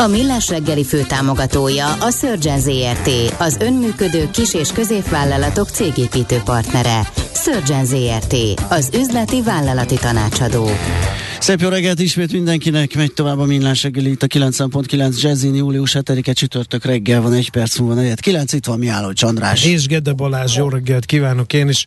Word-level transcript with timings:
A 0.00 0.06
Millás 0.06 0.48
reggeli 0.48 0.84
főtámogatója 0.84 1.92
a 1.92 2.10
Surgeon 2.10 2.60
ZRT, 2.60 3.34
az 3.38 3.56
önműködő 3.60 4.30
kis- 4.30 4.54
és 4.54 4.72
középvállalatok 4.72 5.68
cégépítő 5.68 6.40
partnere. 6.44 7.00
Surgeon 7.34 7.84
ZRT, 7.84 8.36
az 8.68 8.90
üzleti 8.94 9.42
vállalati 9.42 9.96
tanácsadó. 9.96 10.68
Szép 11.40 11.60
jó 11.60 11.68
reggelt 11.68 12.00
ismét 12.00 12.32
mindenkinek, 12.32 12.94
megy 12.94 13.12
tovább 13.12 13.38
a 13.38 13.44
Millás 13.44 13.82
reggeli 13.82 14.10
itt 14.10 14.22
a 14.22 14.26
90.9 14.26 15.20
Jazzin, 15.20 15.54
július 15.54 15.96
7-e 15.98 16.32
csütörtök 16.32 16.84
reggel 16.84 17.20
van, 17.20 17.32
egy 17.32 17.50
perc 17.50 17.78
múlva 17.78 17.94
negyed. 17.94 18.20
9 18.20 18.52
itt 18.52 18.66
van 18.66 18.78
Miálló 18.78 19.12
Csandrás. 19.12 19.64
És 19.64 19.86
Gede 19.86 20.12
Balázs, 20.12 20.56
jó 20.56 20.68
reggelt 20.68 21.04
kívánok 21.04 21.52
én 21.52 21.68
is. 21.68 21.84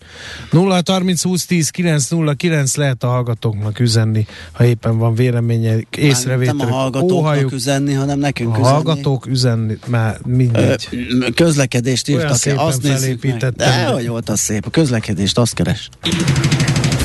0 0.51 0.81
30 0.85 1.23
20 1.23 1.45
10 1.45 1.69
9 1.69 2.07
0 2.09 2.33
9 2.33 2.75
lehet 2.75 3.03
a 3.03 3.07
hallgatóknak 3.07 3.79
üzenni, 3.79 4.25
ha 4.51 4.65
éppen 4.65 4.97
van 4.97 5.15
véleménye, 5.15 5.75
észrevétel. 5.97 6.53
Nem 6.53 6.71
a 6.71 6.75
hallgatóknak 6.75 7.17
óhajuk. 7.17 7.51
üzenni, 7.51 7.93
hanem 7.93 8.19
nekünk 8.19 8.55
a 8.55 8.59
üzenni. 8.59 8.73
hallgatók 8.73 9.25
üzenni, 9.25 9.77
már 9.87 10.17
mindegy. 10.25 10.87
Ö, 10.91 11.29
közlekedést 11.35 12.09
írtak, 12.09 12.37
azt 12.55 12.81
nézzük 12.81 13.23
meg. 13.23 13.53
De, 13.55 13.85
hogy 13.85 14.07
volt 14.07 14.29
az 14.29 14.39
szép, 14.39 14.65
a 14.65 14.69
közlekedést, 14.69 15.37
azt 15.37 15.53
keres. 15.53 15.89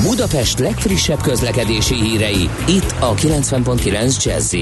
Budapest 0.03 0.59
legfrissebb 0.59 1.21
közlekedési 1.21 1.95
hírei, 1.95 2.49
itt 2.69 2.95
a 3.01 3.15
90.9 3.15 4.25
jazz 4.25 4.55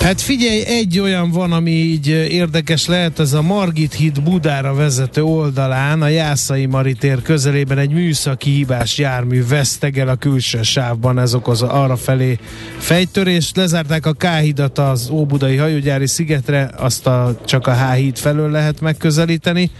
Hát 0.00 0.20
figyelj, 0.20 0.64
egy 0.66 0.98
olyan 0.98 1.30
van, 1.30 1.52
ami 1.52 1.70
így 1.70 2.06
érdekes 2.08 2.86
lehet, 2.86 3.18
ez 3.18 3.32
a 3.32 3.42
Margit 3.42 3.94
híd 3.94 4.22
Budára 4.22 4.74
vezető 4.74 5.22
oldalán, 5.22 6.02
a 6.02 6.08
Jászai 6.08 6.66
Maritér 6.66 7.22
közelében 7.22 7.78
egy 7.78 7.90
műszaki 7.90 8.50
hibás 8.50 8.98
jármű 8.98 9.46
vesztegel 9.46 10.08
a 10.08 10.16
külső 10.16 10.62
sávban, 10.62 11.18
ez 11.18 11.34
okoz 11.34 11.62
arra 11.62 11.96
felé 11.96 12.38
fejtörést. 12.78 13.56
Lezárták 13.56 14.06
a 14.06 14.12
K-hidat 14.12 14.78
az 14.78 15.08
Óbudai 15.10 15.56
hajógyári 15.56 16.06
szigetre, 16.06 16.70
azt 16.76 17.06
a, 17.06 17.40
csak 17.44 17.66
a 17.66 17.74
H 17.74 17.94
híd 17.94 18.18
felől 18.18 18.50
lehet 18.50 18.80
megközelíteni 18.80 19.70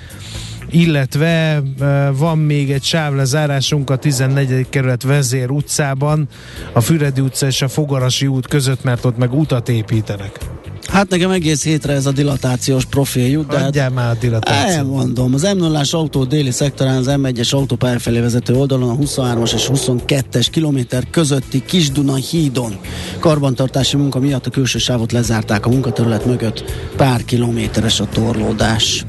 illetve 0.71 1.63
van 2.13 2.39
még 2.39 2.71
egy 2.73 2.83
sávlezárásunk 2.83 3.91
a 3.91 3.97
14. 3.97 4.67
kerület 4.71 5.03
vezér 5.03 5.51
utcában, 5.51 6.29
a 6.73 6.81
Füredi 6.81 7.21
utca 7.21 7.47
és 7.47 7.63
a 7.63 7.69
Fogarasi 7.69 8.27
út 8.27 8.47
között, 8.47 8.83
mert 8.83 9.05
ott 9.05 9.17
meg 9.17 9.33
utat 9.33 9.69
építenek. 9.69 10.39
Hát 10.91 11.09
nekem 11.09 11.31
egész 11.31 11.65
hétre 11.65 11.93
ez 11.93 12.07
a 12.07 12.13
dilatációs 12.13 12.85
profiljut, 12.85 13.47
de 13.47 13.57
Adjál 13.57 13.85
hát 13.85 13.95
már 13.95 14.11
a 14.11 14.19
dilatációt. 14.21 14.77
Elmondom, 14.77 15.35
az 15.35 15.43
m 15.43 15.57
0 15.57 15.81
autó 15.91 16.25
déli 16.25 16.51
szektorán 16.51 16.97
az 16.97 17.07
M1-es 17.09 17.55
autópálya 17.55 17.99
felé 17.99 18.21
vezető 18.21 18.55
oldalon 18.55 18.91
a 18.91 18.97
23-as 18.97 19.55
és 19.55 19.69
22-es 19.73 20.47
kilométer 20.51 21.05
közötti 21.11 21.63
Kisduna 21.65 22.15
hídon. 22.15 22.79
Karbantartási 23.19 23.97
munka 23.97 24.19
miatt 24.19 24.47
a 24.47 24.51
külső 24.51 24.79
sávot 24.79 25.13
lezárták 25.13 25.67
a 25.67 25.69
munkaterület 25.69 26.27
mögött, 26.27 26.65
pár 26.97 27.25
kilométeres 27.25 28.01
a 28.01 28.07
torlódás. 28.07 29.05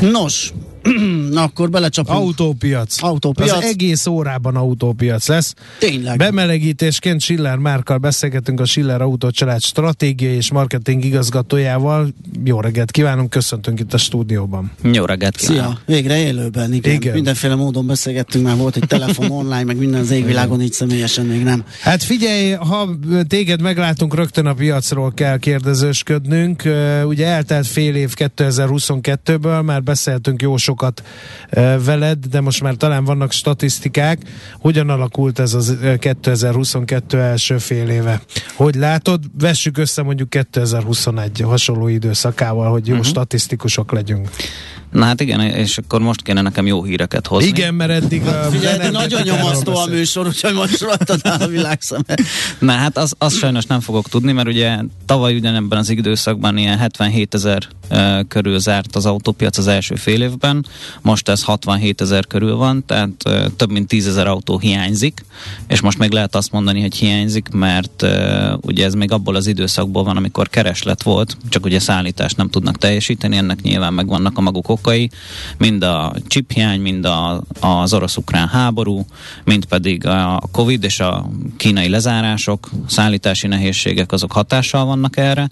Nos, 0.00 0.52
Na, 1.30 1.42
akkor 1.42 1.70
belecsapunk. 1.70 2.18
Autópiac. 2.18 3.02
Autópiac. 3.02 3.52
Az 3.52 3.64
egész 3.64 4.06
órában 4.06 4.56
autópiac 4.56 5.28
lesz. 5.28 5.54
Tényleg. 5.78 6.18
Bemelegítésként 6.18 7.20
Schiller 7.20 7.56
Márkkal 7.56 7.98
beszélgetünk 7.98 8.60
a 8.60 8.64
Schiller 8.64 9.00
Autócsalád 9.00 9.62
stratégiai 9.62 10.34
és 10.34 10.50
marketing 10.50 11.04
igazgatójával. 11.04 12.08
Jó 12.44 12.60
reggelt 12.60 12.90
kívánunk, 12.90 13.30
köszöntünk 13.30 13.80
itt 13.80 13.94
a 13.94 13.98
stúdióban. 13.98 14.70
Jó 14.92 15.04
reggelt 15.04 15.36
kívánunk. 15.36 15.80
Szia, 15.86 15.94
végre 15.94 16.16
élőben, 16.16 16.72
igen. 16.72 16.94
igen. 16.94 17.14
Mindenféle 17.14 17.54
módon 17.54 17.86
beszélgettünk, 17.86 18.44
már 18.44 18.56
volt 18.56 18.76
egy 18.76 18.86
telefon 18.86 19.30
online, 19.40 19.64
meg 19.64 19.76
minden 19.76 20.00
az 20.00 20.10
égvilágon, 20.10 20.62
így 20.62 20.72
személyesen 20.72 21.26
még 21.26 21.42
nem. 21.42 21.64
Hát 21.80 22.02
figyelj, 22.02 22.50
ha 22.50 22.88
téged 23.28 23.60
meglátunk, 23.60 24.14
rögtön 24.14 24.46
a 24.46 24.54
piacról 24.54 25.12
kell 25.14 25.38
kérdezősködnünk. 25.38 26.62
Ugye 27.04 27.26
eltelt 27.26 27.66
fél 27.66 27.94
év 27.94 28.12
2022-ből, 28.16 29.64
már 29.64 29.82
beszéltünk 29.82 30.42
jó 30.42 30.56
sokat 30.70 31.02
veled, 31.84 32.18
de 32.26 32.40
most 32.40 32.62
már 32.62 32.74
talán 32.74 33.04
vannak 33.04 33.32
statisztikák. 33.32 34.18
Hogyan 34.58 34.88
alakult 34.90 35.38
ez 35.38 35.54
az 35.54 35.76
2022 35.98 37.20
első 37.20 37.58
fél 37.58 37.88
éve? 37.88 38.20
Hogy 38.56 38.74
látod? 38.74 39.24
Vessük 39.38 39.78
össze 39.78 40.02
mondjuk 40.02 40.30
2021 40.30 41.40
hasonló 41.40 41.88
időszakával, 41.88 42.70
hogy 42.70 42.86
jó 42.86 42.94
uh-huh. 42.94 43.08
statisztikusok 43.08 43.92
legyünk. 43.92 44.28
Na 44.90 45.04
hát 45.04 45.20
igen, 45.20 45.40
és 45.40 45.78
akkor 45.78 46.00
most 46.00 46.22
kéne 46.22 46.40
nekem 46.40 46.66
jó 46.66 46.84
híreket 46.84 47.26
hozni. 47.26 47.48
Igen, 47.48 47.74
mert 47.74 47.90
eddig 47.90 48.26
a... 48.26 48.48
Figyelj, 48.50 48.90
nagyon 48.90 49.22
nyomasztó 49.22 49.76
a 49.76 49.86
műsor, 49.86 50.26
úgyhogy 50.26 50.54
most 50.54 50.80
rajtad 50.80 51.20
áll 51.22 51.40
a 51.40 51.46
világszemet. 51.46 52.22
Na 52.58 52.72
hát 52.72 52.96
az, 52.96 53.14
az 53.18 53.36
sajnos 53.36 53.64
nem 53.64 53.80
fogok 53.80 54.08
tudni, 54.08 54.32
mert 54.32 54.48
ugye 54.48 54.78
tavaly 55.06 55.34
ugyanebben 55.34 55.78
az 55.78 55.90
időszakban 55.90 56.56
ilyen 56.56 56.78
77 56.78 57.34
ezer 57.34 57.62
e, 57.88 58.24
körül 58.28 58.58
zárt 58.58 58.96
az 58.96 59.06
autópiac 59.06 59.58
az 59.58 59.66
első 59.66 59.94
fél 59.94 60.22
évben, 60.22 60.66
most 61.02 61.28
ez 61.28 61.42
67 61.42 62.00
ezer 62.00 62.26
körül 62.26 62.56
van, 62.56 62.84
tehát 62.86 63.22
e, 63.24 63.48
több 63.56 63.70
mint 63.70 63.88
10 63.88 64.06
ezer 64.06 64.26
autó 64.26 64.58
hiányzik, 64.58 65.24
és 65.68 65.80
most 65.80 65.98
még 65.98 66.10
lehet 66.10 66.34
azt 66.34 66.52
mondani, 66.52 66.80
hogy 66.80 66.94
hiányzik, 66.94 67.48
mert 67.48 68.02
e, 68.02 68.56
ugye 68.60 68.84
ez 68.84 68.94
még 68.94 69.12
abból 69.12 69.34
az 69.34 69.46
időszakból 69.46 70.04
van, 70.04 70.16
amikor 70.16 70.48
kereslet 70.48 71.02
volt, 71.02 71.36
csak 71.48 71.64
ugye 71.64 71.78
szállítást 71.78 72.36
nem 72.36 72.48
tudnak 72.48 72.78
teljesíteni, 72.78 73.36
ennek 73.36 73.60
nyilván 73.60 73.92
megvannak 73.92 74.38
a 74.38 74.40
maguk 74.40 74.68
okai, 74.80 75.10
mind 75.58 75.82
a 75.82 76.12
csiphiány, 76.26 76.80
mind 76.80 77.04
a, 77.04 77.42
az 77.60 77.94
orosz-ukrán 77.94 78.48
háború, 78.48 79.06
mind 79.44 79.64
pedig 79.64 80.06
a 80.06 80.42
Covid 80.52 80.84
és 80.84 81.00
a 81.00 81.30
kínai 81.56 81.88
lezárások, 81.88 82.70
szállítási 82.86 83.46
nehézségek 83.46 84.12
azok 84.12 84.32
hatással 84.32 84.84
vannak 84.84 85.16
erre. 85.16 85.46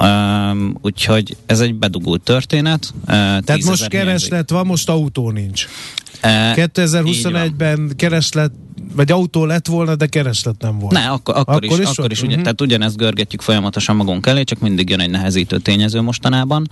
Um, 0.00 0.78
úgyhogy 0.82 1.36
ez 1.46 1.60
egy 1.60 1.74
bedugult 1.74 2.22
történet. 2.22 2.92
Uh, 3.00 3.06
Tehát 3.06 3.64
most 3.64 3.88
kereslet 3.88 4.50
van, 4.50 4.66
most 4.66 4.88
autó 4.88 5.30
nincs. 5.30 5.66
Uh, 6.22 6.30
2021-ben 6.54 7.92
kereslet 7.96 8.52
vagy 8.94 9.12
autó 9.12 9.44
lett 9.44 9.66
volna, 9.66 9.94
de 9.94 10.06
kereslet 10.06 10.54
nem 10.58 10.78
volt. 10.78 10.92
Ne, 10.92 11.08
akkor, 11.08 11.36
akkor, 11.36 11.54
akkor 11.54 11.80
is, 11.80 11.88
is, 11.88 11.98
akkor 11.98 12.10
is 12.10 12.18
uh-huh. 12.18 12.32
ugye, 12.32 12.42
tehát 12.42 12.60
ugyanezt 12.60 12.96
görgetjük 12.96 13.40
folyamatosan 13.40 13.96
magunk 13.96 14.26
elé, 14.26 14.42
csak 14.42 14.58
mindig 14.58 14.90
jön 14.90 15.00
egy 15.00 15.10
nehezítő 15.10 15.58
tényező 15.58 16.00
mostanában. 16.00 16.70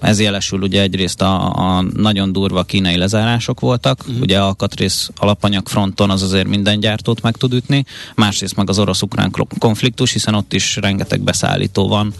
Ez 0.00 0.20
jelesül 0.20 0.60
ugye 0.60 0.80
egyrészt 0.80 1.22
a, 1.22 1.54
a 1.56 1.82
nagyon 1.94 2.32
durva 2.32 2.62
kínai 2.62 2.96
lezárások 2.96 3.60
voltak, 3.60 4.00
uh-huh. 4.00 4.20
ugye 4.20 4.40
alkatrész 4.40 5.10
alapanyag 5.16 5.68
fronton 5.68 6.10
az 6.10 6.22
azért 6.22 6.48
minden 6.48 6.80
gyártót 6.80 7.22
meg 7.22 7.36
tud 7.36 7.52
ütni, 7.52 7.84
másrészt 8.14 8.56
meg 8.56 8.68
az 8.68 8.78
orosz-ukrán 8.78 9.32
konfliktus, 9.58 10.12
hiszen 10.12 10.34
ott 10.34 10.52
is 10.52 10.76
rengeteg 10.76 11.20
beszállító 11.20 11.88
van, 11.88 12.14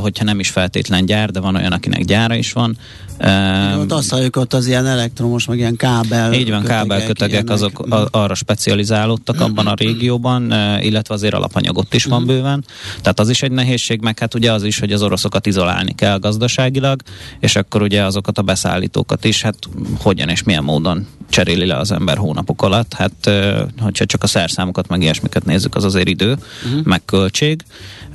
hogyha 0.00 0.24
nem 0.24 0.40
is 0.40 0.48
feltétlen 0.48 1.06
gyár, 1.06 1.30
de 1.30 1.40
van 1.40 1.54
olyan, 1.54 1.72
akinek 1.72 2.04
gyára 2.04 2.34
is 2.34 2.52
van, 2.52 2.76
Uh, 3.20 3.80
ott 3.80 3.92
azt 3.92 4.10
halljuk, 4.10 4.36
ott 4.36 4.54
az 4.54 4.66
ilyen 4.66 4.86
elektromos, 4.86 5.46
meg 5.46 5.58
ilyen 5.58 5.76
kábel 5.76 6.32
Így 6.32 6.50
van, 6.50 6.62
kábelkötegek 6.62 7.50
azok 7.50 7.78
a, 7.78 8.08
arra 8.10 8.34
specializálódtak 8.34 9.40
abban 9.40 9.66
a 9.66 9.74
régióban, 9.74 10.52
uh, 10.52 10.84
illetve 10.84 11.14
azért 11.14 11.34
alapanyagot 11.34 11.94
is 11.94 12.04
van 12.04 12.22
uh-huh. 12.22 12.36
bőven. 12.36 12.64
Tehát 13.00 13.20
az 13.20 13.28
is 13.28 13.42
egy 13.42 13.50
nehézség, 13.50 14.00
meg 14.00 14.18
hát 14.18 14.34
ugye 14.34 14.52
az 14.52 14.64
is, 14.64 14.78
hogy 14.78 14.92
az 14.92 15.02
oroszokat 15.02 15.46
izolálni 15.46 15.94
kell 15.94 16.18
gazdaságilag, 16.18 17.00
és 17.40 17.56
akkor 17.56 17.82
ugye 17.82 18.04
azokat 18.04 18.38
a 18.38 18.42
beszállítókat 18.42 19.24
is, 19.24 19.42
hát 19.42 19.56
hogyan 19.98 20.28
és 20.28 20.42
milyen 20.42 20.64
módon 20.64 21.06
cseréli 21.28 21.66
le 21.66 21.76
az 21.76 21.92
ember 21.92 22.16
hónapok 22.16 22.62
alatt. 22.62 22.94
Hát, 22.94 23.30
hogyha 23.80 24.04
csak 24.04 24.22
a 24.22 24.26
szerszámokat, 24.26 24.88
meg 24.88 25.02
ilyesmiket 25.02 25.44
nézzük, 25.44 25.74
az 25.74 25.84
azért 25.84 26.08
idő, 26.08 26.36
uh-huh. 26.64 26.84
meg 26.84 27.04
költség. 27.04 27.62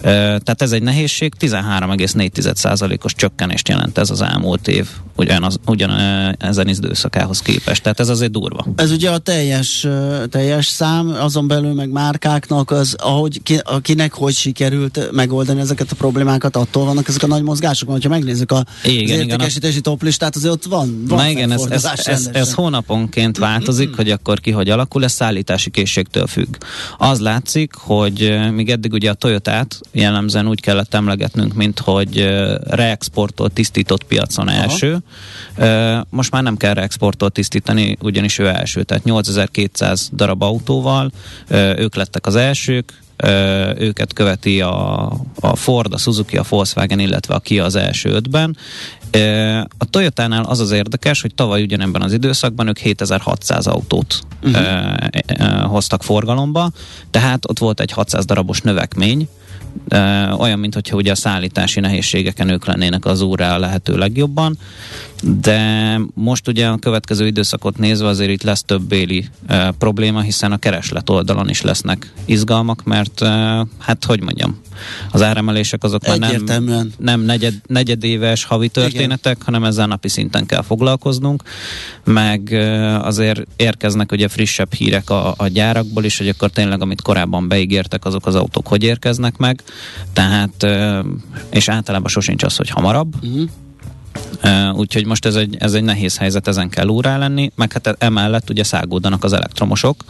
Tehát 0.02 0.62
ez 0.62 0.72
egy 0.72 0.84
nehézség, 0.84 1.34
13,4%-os 1.40 3.14
csökkenést 3.14 3.68
jelent 3.68 3.98
ez 3.98 4.10
az 4.10 4.22
elmúlt 4.22 4.68
év 4.68 4.88
ugyan, 5.22 5.44
az, 5.44 5.60
ugyan 5.66 5.92
ezen 6.40 6.68
időszakához 6.68 7.40
képest. 7.40 7.82
Tehát 7.82 8.00
ez 8.00 8.10
azért 8.10 8.32
durva. 8.32 8.66
Ez 8.76 8.92
ugye 8.92 9.10
a 9.10 9.18
teljes, 9.18 9.88
teljes 10.30 10.66
szám, 10.66 11.16
azon 11.20 11.48
belül 11.48 11.74
meg 11.74 11.90
márkáknak, 11.90 12.72
az, 12.72 12.96
ahogy 13.00 13.44
ki, 13.44 13.60
akinek 13.64 14.14
hogy 14.14 14.34
sikerült 14.34 15.10
megoldani 15.12 15.60
ezeket 15.60 15.92
a 15.92 15.96
problémákat, 15.96 16.56
attól 16.56 16.86
vannak 16.86 17.08
ezek 17.08 17.24
a 17.24 17.28
nagy 17.28 17.44
mozgások. 17.44 18.02
Ha 18.02 18.10
megnézzük 18.10 18.52
a 18.52 18.66
igen, 18.84 19.20
az 19.20 19.26
értékesítési 19.26 19.82
toplistát, 19.82 20.36
azért 20.36 20.54
ott 20.54 20.66
van, 20.66 21.04
van 21.08 21.18
Na 21.18 21.30
igen, 21.30 21.52
ez, 21.52 21.66
ez, 21.70 21.86
ez, 22.04 22.30
ez 22.34 22.54
hónaponként 23.02 23.38
változik, 23.38 23.96
hogy 23.96 24.12
akkor 24.12 24.40
ki 24.40 24.52
hogy 24.52 24.70
alakul, 24.70 25.04
ez 25.04 25.12
szállítási 25.12 25.70
készségtől 25.70 26.28
függ. 26.28 26.56
Az 26.98 27.20
látszik, 27.20 27.74
hogy 27.74 28.40
még 28.52 28.70
eddig 28.70 28.94
ugye 28.94 29.10
a 29.10 29.14
Toyotát 29.14 29.80
jellemzően 29.92 30.48
úgy 30.48 30.62
kellett 30.62 30.94
emlegetnünk, 30.94 31.54
mint 31.54 31.80
hogy 31.80 32.18
reexportolt, 32.64 33.54
tisztított 33.54 34.04
piacon 34.04 34.48
Aha. 34.48 34.62
első. 34.62 34.98
Most 36.10 36.32
már 36.32 36.44
nem 36.44 36.58
kell 36.58 36.74
reexportolt 36.74 37.34
tisztítani, 37.34 37.98
ugyanis 38.02 38.40
ő 38.40 38.48
első. 38.48 38.84
Tehát 38.84 39.04
8200 39.04 40.10
darab 40.14 40.44
autóval, 40.44 41.12
ők 41.78 41.96
lettek 41.96 42.26
az 42.26 42.36
elsők, 42.36 42.94
őket 43.78 44.14
követi 44.14 44.62
a, 44.62 45.06
a 45.40 45.56
Ford, 45.56 45.94
a 45.94 45.98
Suzuki, 45.98 46.38
a 46.38 46.44
Volkswagen, 46.50 47.00
illetve 47.00 47.34
a 47.34 47.40
Kia 47.40 47.64
az 47.64 47.76
első 47.76 48.10
ötben. 48.10 48.58
A 49.78 49.86
Toyotánál 49.90 50.44
az 50.44 50.60
az 50.60 50.72
érdekes, 50.72 51.22
hogy 51.22 51.36
tavaly 51.36 51.62
ugyanebben 51.62 52.02
az 52.02 52.14
időszakban 52.14 52.68
ők 52.68 52.78
7600 52.78 53.68
autót 53.68 54.22
uh-huh. 54.44 55.64
hoztak 55.64 56.04
forgalomba, 56.04 56.72
tehát 57.12 57.50
ott 57.50 57.60
volt 57.60 57.80
egy 57.80 57.92
600 57.92 58.26
darabos 58.26 58.62
növekmény, 58.62 59.28
olyan, 60.38 60.60
mint 60.60 60.74
hogyha 60.74 60.96
ugye 60.96 61.12
a 61.12 61.16
szállítási 61.16 61.80
nehézségeken 61.80 62.50
ők 62.50 62.66
lennének 62.66 63.06
az 63.06 63.22
óra 63.22 63.54
a 63.54 63.60
lehető 63.60 63.98
legjobban, 63.98 64.58
de 65.22 66.00
most 66.14 66.48
ugye 66.48 66.68
a 66.68 66.78
következő 66.78 67.28
időszakot 67.28 67.78
nézve 67.78 68.08
azért 68.08 68.32
itt 68.32 68.44
lesz 68.44 68.64
több 68.64 68.82
béli 68.82 69.26
e, 69.48 69.72
probléma, 69.72 70.22
hiszen 70.22 70.52
a 70.52 70.58
kereslet 70.58 71.10
oldalon 71.10 71.50
is 71.50 71.62
lesznek 71.62 72.14
izgalmak, 72.26 72.84
mert 72.84 73.22
e, 73.22 73.28
hát 73.78 74.06
hogy 74.06 74.22
mondjam, 74.22 74.60
az 75.12 75.22
áremelések 75.22 75.84
azok 75.84 76.08
már 76.08 76.40
nem, 76.40 76.92
nem 76.98 77.22
negyed, 77.22 77.54
negyedéves 77.68 78.44
havi 78.44 78.70
történetek, 78.70 79.34
Igen. 79.34 79.46
hanem 79.46 79.64
ezzel 79.64 79.88
napi 79.88 80.08
szinten 80.08 80.46
kell 80.46 80.62
foglalkoznunk, 80.62 81.44
meg 82.04 82.54
azért 83.02 83.42
érkeznek 83.56 84.12
ugye 84.12 84.28
frissebb 84.28 84.74
hírek 84.74 85.10
a, 85.10 85.34
a 85.38 85.48
gyárakból 85.48 86.04
is, 86.04 86.18
hogy 86.18 86.28
akkor 86.28 86.50
tényleg, 86.50 86.82
amit 86.82 87.02
korábban 87.02 87.48
beígértek, 87.48 88.06
azok 88.06 88.26
az 88.26 88.36
autók 88.36 88.68
hogy 88.68 88.84
érkeznek 88.84 89.38
meg, 89.38 89.64
tehát, 90.14 90.68
és 91.50 91.70
általában 91.70 92.10
sosincs 92.10 92.44
az, 92.44 92.56
hogy 92.56 92.70
hamarabb, 92.70 93.16
uh-huh 93.22 93.50
Uh, 94.44 94.78
úgyhogy 94.78 95.06
most 95.06 95.26
ez 95.26 95.36
egy, 95.36 95.56
ez 95.60 95.74
egy 95.74 95.84
nehéz 95.84 96.18
helyzet, 96.18 96.48
ezen 96.48 96.70
kell 96.70 96.88
órá 96.88 97.18
lenni, 97.18 97.52
meg 97.56 97.72
hát 97.72 97.96
emellett 98.00 98.50
ugye 98.50 98.64
szágódanak 98.64 99.24
az 99.24 99.34
elektromosok. 99.34 100.04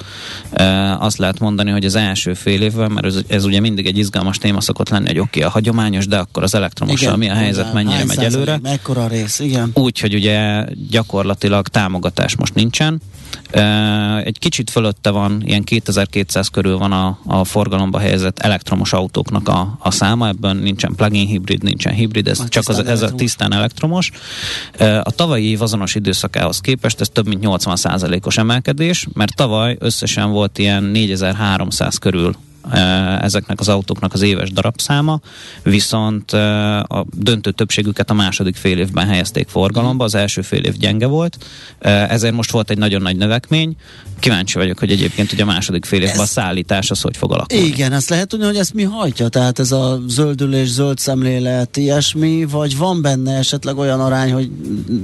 Uh, 0.52 1.04
azt 1.04 1.18
lehet 1.18 1.40
mondani, 1.40 1.72
hogy 1.72 1.86
az 1.86 1.96
első 1.96 2.34
fél 2.34 2.62
évben, 2.62 2.92
mert 2.92 3.06
ez, 3.06 3.20
ez 3.28 3.46
ugye 3.46 3.60
mindig 3.60 3.86
egy 3.86 3.98
izgalmas 3.98 4.38
téma 4.38 4.62
szokott 4.62 4.90
lenni, 4.90 5.08
hogy 5.08 5.20
oké, 5.20 5.40
okay, 5.40 5.42
a 5.42 5.50
hagyományos, 5.50 6.08
de 6.08 6.18
akkor 6.18 6.44
az 6.44 6.56
elektromossal 6.56 7.16
mi 7.16 7.30
a 7.30 7.34
helyzet, 7.34 7.64
igen, 7.72 7.84
mennyire 7.84 8.06
megy 8.06 8.24
előre. 8.24 8.60
Mekkora 8.62 9.08
rész, 9.08 9.40
igen. 9.40 9.72
Úgyhogy 9.74 10.14
ugye 10.14 10.66
gyakorlatilag 10.90 11.68
támogatás 11.68 12.36
most 12.36 12.54
nincsen. 12.54 13.02
Egy 14.24 14.40
kicsit 14.40 14.70
fölötte 14.70 15.10
van, 15.10 15.42
ilyen 15.46 15.64
2200 15.64 16.48
körül 16.48 16.78
van 16.78 16.92
a, 16.92 17.20
a 17.26 17.44
forgalomba 17.44 18.00
helyezett 18.00 18.40
elektromos 18.40 18.94
autóknak 18.94 19.48
a, 19.48 19.78
a 19.80 19.92
száma, 19.92 20.28
ebben 20.28 20.58
nincsen 20.58 20.96
plug-in 20.96 21.28
hibrid, 21.28 21.64
nincsen 21.64 21.94
hibrid, 21.94 22.28
ez 22.28 22.40
a 22.40 22.48
csak 22.48 22.70
az, 22.70 22.80
ez 22.80 23.02
a 23.02 23.12
tisztán 23.12 23.54
elektromos. 23.54 24.12
A 25.04 25.12
tavalyi 25.12 25.50
év 25.50 25.62
azonos 25.62 25.96
időszakához 25.96 26.60
képest 26.62 27.02
ez 27.02 27.10
több 27.10 27.28
mint 27.28 27.44
80%-os 27.46 28.38
emelkedés, 28.38 29.08
mert 29.14 29.36
tavaly 29.36 29.76
összesen 29.80 30.32
volt 30.32 30.58
ilyen 30.58 30.84
4300 30.84 31.98
körül 31.98 32.36
ezeknek 33.22 33.60
az 33.60 33.68
autóknak 33.68 34.14
az 34.14 34.22
éves 34.22 34.52
darabszáma, 34.52 35.20
viszont 35.64 36.32
a 36.32 37.06
döntő 37.18 37.52
többségüket 37.52 38.10
a 38.10 38.14
második 38.14 38.56
fél 38.56 38.78
évben 38.78 39.08
helyezték 39.08 39.48
forgalomba, 39.48 40.04
az 40.04 40.16
első 40.16 40.42
fél 40.42 40.64
év 40.64 40.78
gyenge 40.78 41.06
volt, 41.06 41.38
ezért 41.80 42.34
most 42.34 42.52
volt 42.52 42.70
egy 42.70 42.78
nagyon 42.78 43.02
nagy 43.02 43.18
növekmény, 43.18 43.76
kíváncsi 44.22 44.58
vagyok, 44.58 44.80
hogy 44.80 44.92
egyébként 44.92 45.32
ugye 45.32 45.44
a 45.44 45.46
második 45.46 45.86
fél 45.86 46.02
évben 46.02 46.16
ez, 46.16 46.22
a 46.22 46.26
szállítás 46.26 46.92
az 46.92 47.02
hogy 47.02 47.18
fog 47.18 47.32
alakulni. 47.32 47.66
Igen, 47.66 47.94
ezt 47.94 48.10
lehet 48.10 48.28
tudni, 48.28 48.46
hogy 48.46 48.56
ezt 48.56 48.74
mi 48.74 48.84
hajtja, 48.84 49.28
tehát 49.28 49.60
ez 49.60 49.72
a 49.72 50.00
zöldülés, 50.08 50.70
zöld 50.70 50.98
szemlélet, 50.98 51.78
ilyesmi, 51.78 52.46
vagy 52.46 52.78
van 52.78 53.02
benne 53.02 53.38
esetleg 53.38 53.78
olyan 53.78 54.00
arány, 54.00 54.32
hogy 54.32 54.52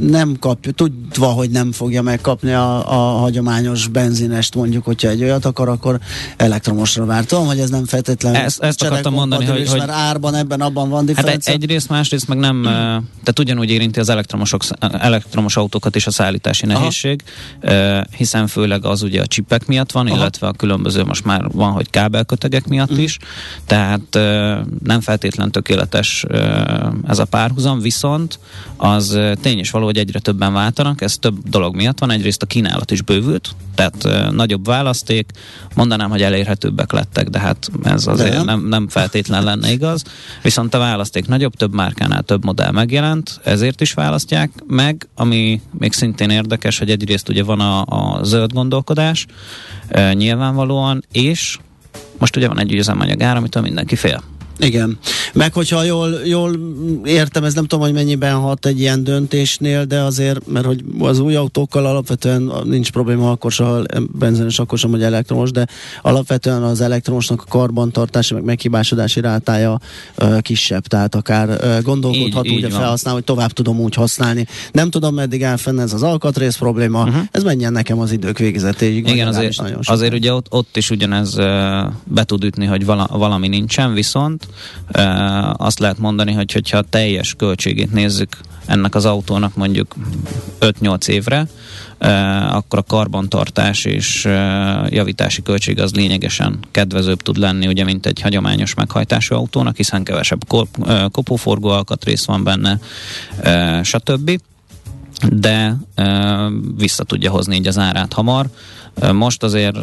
nem 0.02 0.36
kapja, 0.40 0.72
tudva, 0.72 1.28
hogy 1.28 1.50
nem 1.50 1.72
fogja 1.72 2.02
megkapni 2.02 2.52
a, 2.52 2.92
a 2.92 3.18
hagyományos 3.18 3.88
benzinest 3.88 4.56
mondjuk, 4.56 4.86
hogyha 4.86 5.10
egy 5.10 5.24
olyat 5.24 5.46
akar, 5.46 5.70
akkor 5.70 6.00
elektromosra 6.38 7.06
vártam, 7.06 7.46
hogy 7.48 7.60
ez 7.60 7.70
nem 7.70 7.86
feltétlenül 7.86 8.40
ezt, 8.40 8.62
ezt 8.62 8.84
akartam 8.84 9.14
mondani, 9.14 9.46
hogy, 9.46 9.68
hogy 9.68 9.82
árban 9.88 10.36
ebben 10.36 10.62
abban 10.62 10.90
van 10.90 11.06
differencia. 11.06 11.52
Hát 11.52 11.62
egy, 11.62 11.70
egyrészt, 11.70 11.90
másrészt 11.90 12.28
meg 12.28 12.38
nem, 12.38 12.62
tehát 12.64 13.40
ugyanúgy 13.40 13.70
érinti 13.70 14.00
az 14.00 14.10
elektromosok, 14.10 14.62
elektromos 14.80 15.58
autókat 15.58 15.96
is 15.96 16.08
a 16.08 16.12
szállítási 16.12 16.66
nehézség, 16.66 17.24
Aha. 17.62 18.04
hiszen 18.16 18.48
főleg 18.48 18.86
az 18.86 19.02
ugye 19.02 19.22
a 19.22 19.28
csipek 19.28 19.66
miatt 19.66 19.92
van, 19.92 20.08
Aha. 20.08 20.16
illetve 20.16 20.48
a 20.48 20.52
különböző 20.52 21.04
most 21.04 21.26
már 21.26 21.48
van, 21.52 21.72
hogy 21.72 21.90
kábelkötegek 21.90 22.68
miatt 22.68 22.94
mm. 22.94 23.00
is, 23.00 23.18
tehát 23.66 24.20
nem 24.84 25.02
feltétlen 25.02 25.52
tökéletes 25.52 26.26
ez 27.08 27.20
a 27.20 27.26
párhuzam, 27.26 27.80
viszont 27.80 28.40
az 28.78 29.20
tény 29.42 29.58
és 29.58 29.72
való, 29.72 29.86
hogy 29.86 29.98
egyre 29.98 30.20
többen 30.20 30.54
váltanak, 30.54 31.02
ez 31.02 31.18
több 31.18 31.50
dolog 31.50 31.76
miatt 31.76 32.00
van, 32.00 32.12
egyrészt 32.12 32.42
a 32.42 32.46
kínálat 32.46 32.92
is 32.92 33.02
bővült, 33.02 33.50
tehát 33.76 34.32
nagyobb 34.32 34.66
választék, 34.66 35.32
mondanám, 35.76 36.10
hogy 36.10 36.22
elérhetőbbek 36.22 36.92
lettek, 36.92 37.30
de 37.30 37.37
hát 37.38 37.70
ez 37.84 38.08
azért 38.08 38.36
nem. 38.36 38.46
nem, 38.46 38.68
nem 38.68 38.88
feltétlen 38.88 39.44
lenne 39.44 39.72
igaz. 39.72 40.04
Viszont 40.42 40.74
a 40.74 40.78
választék 40.78 41.28
nagyobb, 41.28 41.54
több 41.54 41.74
márkánál 41.74 42.24
több 42.24 42.46
modell 42.46 42.72
megjelent, 42.72 43.40
ezért 43.44 43.82
is 43.82 43.94
választják 43.94 44.52
meg, 44.68 45.08
ami 45.16 45.62
még 45.78 45.94
szintén 45.94 46.30
érdekes, 46.30 46.78
hogy 46.78 46.90
egyrészt 46.90 47.30
ugye 47.30 47.44
van 47.44 47.60
a, 47.60 47.82
a 47.86 48.24
zöld 48.24 48.54
gondolkodás, 48.54 49.26
e, 49.88 50.14
nyilvánvalóan, 50.14 51.04
és 51.12 51.58
most 52.18 52.36
ugye 52.36 52.48
van 52.48 52.60
egy 52.60 52.74
üzemanyag 52.74 53.22
ár, 53.22 53.36
amitől 53.36 53.64
mindenki 53.64 53.96
fél. 53.96 54.24
Igen. 54.60 54.98
Meg 55.34 55.54
hogyha 55.54 55.84
jól, 55.84 56.10
jól 56.26 56.60
értem, 57.06 57.44
ez 57.44 57.54
nem 57.54 57.66
tudom, 57.66 57.86
hogy 57.86 57.94
mennyiben 57.94 58.36
hat 58.36 58.66
egy 58.66 58.80
ilyen 58.80 59.04
döntésnél, 59.04 59.86
de 59.86 60.00
azért, 60.00 60.48
mert 60.48 60.66
hogy 60.66 60.84
az 61.00 61.20
új 61.20 61.36
autókkal 61.36 61.86
alapvetően 61.86 62.52
nincs 62.64 62.92
probléma 62.92 63.32
akkor 63.32 63.52
sem, 63.52 63.84
benzines 64.20 64.60
akkor 64.60 64.78
sem, 64.78 64.90
hogy 64.90 65.04
elektromos, 65.04 65.52
de 65.52 65.68
alapvetően 66.02 66.64
az 66.64 66.82
elektromosnak 66.82 67.42
a 67.42 67.50
karbantartási, 67.50 68.34
meg 68.34 68.44
meghibásodási 68.44 69.22
rátája 69.22 69.80
ö, 70.16 70.38
kisebb, 70.42 70.86
tehát 70.86 71.16
akár 71.16 71.50
ö, 71.50 71.82
gondolkodhat 71.82 72.46
így, 72.46 72.52
úgy 72.52 72.58
így 72.58 72.64
a 72.64 72.70
felhasznál, 72.70 73.14
hogy 73.14 73.24
tovább 73.24 73.52
tudom 73.52 73.80
úgy 73.80 73.94
használni. 73.94 74.48
Nem 74.72 74.90
tudom, 74.90 75.16
meddig 75.16 75.44
áll 75.44 75.58
fenn 75.58 75.80
ez 75.80 75.94
az 75.94 76.04
alkatrész 76.04 76.56
probléma, 76.56 77.04
uh-huh. 77.04 77.22
ez 77.32 77.44
menjen 77.44 77.72
nekem 77.72 78.00
az 78.00 78.12
idők 78.12 78.38
végezetéig. 78.38 79.08
Igen, 79.08 79.28
azért, 79.28 79.62
azért 79.84 80.14
ugye 80.14 80.34
ott, 80.34 80.46
ott 80.50 80.78
is 80.78 80.90
ugyanez 80.90 81.36
be 82.04 82.24
tud 82.26 82.44
ütni, 82.44 82.66
hogy 82.66 82.86
vala, 82.86 83.08
valami 83.12 83.48
nincsen, 83.48 83.94
viszont 83.94 84.47
azt 85.54 85.80
lehet 85.80 85.98
mondani, 85.98 86.32
hogy 86.32 86.52
hogyha 86.52 86.78
a 86.78 86.86
teljes 86.90 87.34
költségét 87.38 87.94
nézzük 87.94 88.38
ennek 88.66 88.96
az 88.96 89.06
autónak 89.06 89.56
mondjuk 89.56 89.96
5-8 90.60 91.08
évre, 91.08 91.48
akkor 92.50 92.80
a 92.80 92.84
karbantartás 92.88 93.86
és 93.86 94.24
javítási 94.90 95.42
költség 95.42 95.80
az 95.80 95.94
lényegesen 95.94 96.60
kedvezőbb 96.72 97.22
tud 97.22 97.38
lenni, 97.38 97.68
ugye, 97.68 97.84
mint 97.84 98.06
egy 98.06 98.22
hagyományos 98.22 98.74
meghajtású 98.74 99.36
autónak, 99.36 99.76
hiszen 99.76 100.04
kevesebb 100.04 100.42
kopóforgó 101.12 101.68
alkatrész 101.68 102.26
van 102.26 102.44
benne, 102.44 102.80
stb. 103.84 104.40
De 105.32 105.78
vissza 106.78 107.04
tudja 107.04 107.32
hozni 107.32 107.56
így 107.56 107.68
az 107.68 107.78
árát 107.78 108.14
hamar. 108.14 108.46
Most 109.14 109.44
azért 109.44 109.78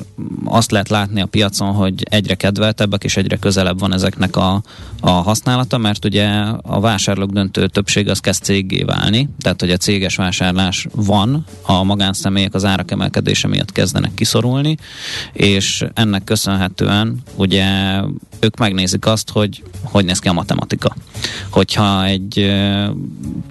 azt 0.45 0.71
lehet 0.71 0.89
látni 0.89 1.21
a 1.21 1.27
piacon, 1.27 1.73
hogy 1.73 2.03
egyre 2.11 2.35
kedveltebbek 2.35 3.05
és 3.05 3.17
egyre 3.17 3.37
közelebb 3.37 3.79
van 3.79 3.93
ezeknek 3.93 4.37
a, 4.37 4.63
a 5.01 5.11
használata, 5.11 5.79
mert 5.79 6.05
ugye 6.05 6.29
a 6.63 6.81
vásárlók 6.81 7.31
döntő 7.31 7.67
többség 7.67 8.09
az 8.09 8.19
kezd 8.19 8.43
céggé 8.43 8.83
válni, 8.83 9.29
tehát 9.39 9.61
hogy 9.61 9.71
a 9.71 9.77
céges 9.77 10.17
vásárlás 10.17 10.87
van, 10.95 11.45
a 11.63 11.83
magánszemélyek 11.83 12.55
az 12.55 12.65
árak 12.65 12.91
emelkedése 12.91 13.49
miatt 13.49 13.73
kezdenek 13.73 14.15
kiszorulni, 14.15 14.77
és 15.33 15.85
ennek 15.95 16.25
köszönhetően 16.25 17.23
ugye 17.37 17.67
ők 18.41 18.57
megnézik 18.57 19.07
azt, 19.07 19.31
hogy 19.31 19.63
hogy 19.83 20.05
néz 20.05 20.19
ki 20.19 20.29
a 20.29 20.33
matematika. 20.33 20.97
Hogyha 21.51 22.05
egy 22.05 22.53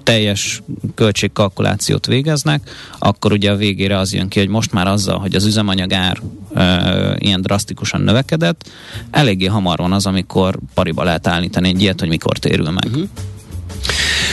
teljes 0.02 0.62
költségkalkulációt 0.94 2.06
végeznek, 2.06 2.70
akkor 2.98 3.32
ugye 3.32 3.50
a 3.50 3.56
végére 3.56 3.98
az 3.98 4.12
jön 4.12 4.28
ki, 4.28 4.38
hogy 4.38 4.48
most 4.48 4.72
már 4.72 4.86
azzal, 4.86 5.18
hogy 5.18 5.34
az 5.34 5.44
üzemanyagár 5.54 6.20
e, 6.54 7.16
ilyen 7.18 7.40
drasztikusan 7.40 8.00
növekedett, 8.00 8.70
eléggé 9.10 9.46
hamar 9.46 9.78
van 9.78 9.92
az, 9.92 10.06
amikor 10.06 10.58
pariba 10.74 11.04
lehet 11.04 11.26
állítani 11.26 11.68
egy 11.68 11.80
ilyet, 11.80 12.00
hogy 12.00 12.08
mikor 12.08 12.38
térül 12.38 12.70
meg. 12.70 12.86
Uh-huh. 12.86 13.08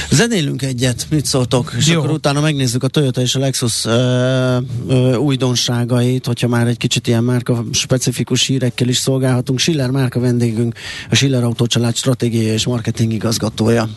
Zenélünk 0.09 0.61
egyet, 0.61 1.05
mit 1.09 1.25
szóltok? 1.25 1.73
És 1.77 1.87
Jó. 1.87 1.99
akkor 1.99 2.11
utána 2.11 2.41
megnézzük 2.41 2.83
a 2.83 2.87
Toyota 2.87 3.21
és 3.21 3.35
a 3.35 3.39
Lexus 3.39 3.85
ö, 3.85 4.57
ö, 4.87 5.15
újdonságait, 5.15 6.25
hogyha 6.25 6.47
már 6.47 6.67
egy 6.67 6.77
kicsit 6.77 7.07
ilyen 7.07 7.23
márka 7.23 7.63
specifikus 7.71 8.45
hírekkel 8.45 8.87
is 8.87 8.97
szolgálhatunk. 8.97 9.59
Schiller 9.59 9.89
márka 9.89 10.19
vendégünk, 10.19 10.75
a 11.09 11.15
Schiller 11.15 11.43
Autócsalád 11.43 11.95
stratégiai 11.95 12.45
és 12.45 12.65
marketing 12.65 13.13
igazgatója. 13.13 13.89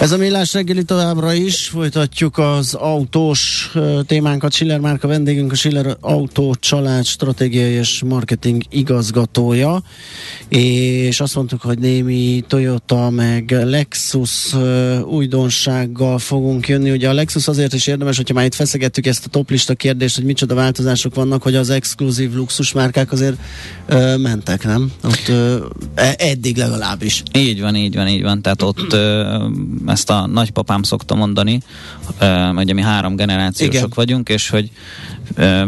Ez 0.00 0.12
a 0.12 0.16
millás 0.16 0.52
reggeli 0.52 0.84
továbbra 0.84 1.32
is, 1.32 1.66
folytatjuk 1.66 2.38
az 2.38 2.74
autós 2.74 3.72
témánkat. 4.06 4.52
Schiller 4.52 4.80
márka 4.80 5.08
vendégünk, 5.08 5.52
a 5.52 5.54
Schiller 5.54 5.96
Autó 6.00 6.54
család 6.54 7.04
stratégiai 7.04 7.72
és 7.72 8.02
marketing 8.06 8.62
igazgatója, 8.70 9.82
és 10.48 11.20
azt 11.20 11.34
mondtuk, 11.34 11.60
hogy 11.60 11.78
némi 11.78 12.44
Toyota 12.48 13.10
meg 13.10 13.50
Lexus 13.64 14.54
újdonsággal 15.04 16.18
fogunk 16.18 16.68
jönni. 16.68 16.90
Ugye 16.90 17.08
a 17.08 17.12
Lexus 17.12 17.48
azért 17.48 17.72
is 17.72 17.86
érdemes, 17.86 18.16
hogyha 18.16 18.34
már 18.34 18.44
itt 18.44 18.54
feszegettük 18.54 19.06
ezt 19.06 19.26
a 19.26 19.28
toplista 19.28 19.74
kérdést, 19.74 20.16
hogy 20.16 20.24
micsoda 20.24 20.54
változások 20.54 21.14
vannak, 21.14 21.42
hogy 21.42 21.54
az 21.54 21.70
exkluzív 21.70 22.34
luxusmárkák 22.34 23.12
azért 23.12 23.36
ö, 23.86 24.16
mentek, 24.16 24.64
nem? 24.64 24.92
Ott 25.04 25.28
ö, 25.28 25.66
e- 25.94 26.16
eddig 26.18 26.56
legalábbis. 26.56 27.22
Így 27.32 27.60
van, 27.60 27.76
így 27.76 27.94
van, 27.94 28.08
így 28.08 28.22
van. 28.22 28.42
Tehát 28.42 28.62
ott 28.62 28.92
ö, 28.92 29.48
ezt 29.86 30.10
a 30.10 30.26
nagypapám 30.26 30.82
szokta 30.82 31.14
mondani, 31.14 31.60
ugye 32.56 32.72
mi 32.72 32.80
három 32.82 33.16
generációsok 33.16 33.74
Igen. 33.74 33.90
vagyunk, 33.94 34.28
és 34.28 34.48
hogy 34.48 34.70